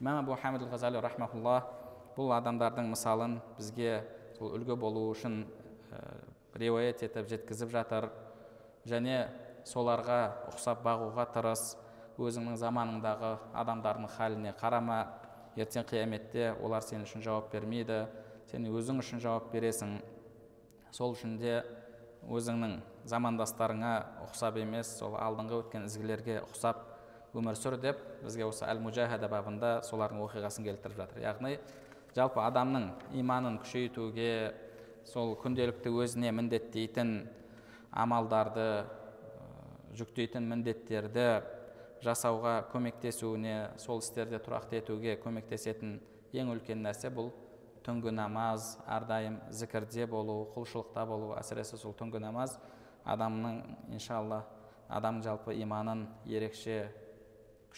Имам 0.00 0.22
абу 0.22 0.36
хамид 0.38 0.62
ғазали 0.70 1.00
рахмаулла 1.02 1.62
бұл 2.16 2.32
адамдардың 2.36 2.90
мысалын 2.92 3.38
бізге 3.58 4.04
сол 4.38 4.54
үлгі 4.54 4.76
болу 4.78 5.08
үшін 5.10 5.40
ә, 5.90 6.00
риуаят 6.54 7.02
етіп 7.02 7.28
жеткізіп 7.30 7.72
жатыр. 7.74 8.08
Және 8.88 9.28
соларға 9.66 10.20
ұқсап 10.52 10.84
бағуға 10.86 11.26
тырыс 11.34 11.76
өзіңнің 12.18 12.58
заманыңдағы 12.58 13.32
адамдардың 13.58 14.08
халіне 14.14 14.54
қарама 14.58 15.00
ертең 15.58 15.86
қияметте 15.90 16.52
олар 16.62 16.82
сен 16.86 17.02
үшін 17.06 17.22
жауап 17.26 17.50
бермейді 17.52 18.04
сен 18.50 18.66
өзің 18.70 19.02
үшін 19.02 19.22
жауап 19.22 19.50
бересің. 19.52 19.98
Сол 20.94 21.14
үшін 21.14 21.36
де 21.42 21.60
өзіңнің 22.26 22.78
замандастарыңа 23.08 23.94
ұқсап 24.26 24.58
емес 24.62 24.94
сол 24.98 25.18
алдыңғы 25.18 25.62
өткен 25.62 25.86
ізгілерге 25.90 26.40
ұқсап 26.46 26.87
өмір 27.36 27.58
сүр 27.58 27.76
деп 27.80 27.98
бізге 28.22 28.46
осы 28.48 28.64
әл 28.68 28.80
мужахада 28.80 29.28
бабында 29.28 29.72
солардың 29.86 30.22
оқиғасын 30.24 30.64
келтіріп 30.64 30.96
жатыр. 31.02 31.22
Яғни 31.24 31.58
жалпы 32.16 32.40
адамның 32.40 32.88
иманын 33.20 33.58
күшейтуге 33.62 34.54
сол 35.08 35.34
күнделікті 35.42 35.92
өзіне 35.92 36.32
міндеттейтін 36.36 37.12
амалдарды 37.92 38.68
жүктейтін 39.98 40.48
міндеттерді 40.50 41.28
жасауға 42.04 42.54
көмектесуіне 42.72 43.56
сол 43.80 44.02
істерде 44.04 44.38
тұрақты 44.42 44.82
етуге 44.82 45.16
көмектесетін 45.22 45.96
ең 46.36 46.52
үлкен 46.54 46.84
нәрсе 46.84 47.10
бұл 47.14 47.32
түнгі 47.86 48.12
намаз 48.14 48.76
әрдайым 48.86 49.40
зікірде 49.54 50.06
болу 50.06 50.44
құлшылықта 50.54 51.06
болу 51.08 51.32
әсіресе 51.38 51.80
сол 51.80 51.96
түнгі 51.98 52.20
намаз 52.22 52.58
адамның 53.08 53.62
иншалла 53.96 54.42
адам 54.88 55.22
жалпы 55.24 55.56
иманын 55.62 56.06
ерекше 56.26 56.82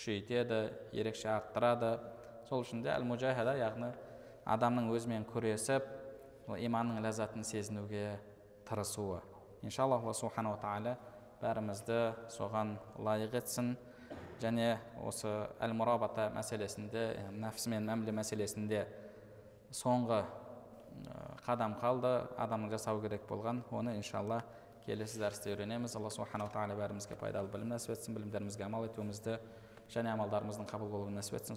күшейтеді 0.01 0.71
ерекше 0.97 1.29
арттырады 1.29 1.99
сол 2.49 2.63
үшін 2.65 2.81
де 2.81 2.89
әл 2.89 3.05
мужахада 3.05 3.53
яғни 3.59 3.91
адамның 4.49 4.89
өзімен 4.97 5.27
күресіп 5.29 5.85
иманның 6.57 7.03
ләззатын 7.05 7.45
сезінуге 7.45 8.17
тырысуы. 8.65 9.21
Иншалла 9.63 9.99
алла 10.01 10.15
субханала 10.17 10.57
тағала 10.63 10.97
бәрімізді 11.43 11.99
соған 12.33 12.79
лайық 12.97 13.37
етсін. 13.43 13.75
Және 14.41 14.79
осы 15.05 15.29
әл 15.61 15.77
мұрабата 15.77 16.31
мәселесінде 16.33 17.05
нәпсімен 17.37 17.85
мәміле 17.85 18.17
мәселесінде 18.17 18.87
соңғы 19.77 20.23
қадам 21.45 21.77
қалды. 21.83 22.15
Адамның 22.41 22.73
жасау 22.73 23.03
керек 23.05 23.29
болған. 23.29 23.63
Оны 23.71 23.99
иншалла 24.01 24.41
келесі 24.87 25.21
дәрісте 25.21 25.53
үйренеміз. 25.53 25.95
Алла 26.01 26.11
субханала 26.11 26.51
тағала 26.51 26.79
бәрімізге 26.81 27.21
пайдалы 27.21 27.53
білім 27.53 27.77
нәсіп 27.77 27.99
етсін 27.99 28.17
білімдерімізге 28.17 28.65
амал 28.65 28.89
етуімізді 28.89 29.37
және 29.96 30.10
амалдарымыздың 30.14 30.68
қабыл 30.72 30.90
болуын 30.92 31.16
нәсіп 31.20 31.36
етсін 31.40 31.56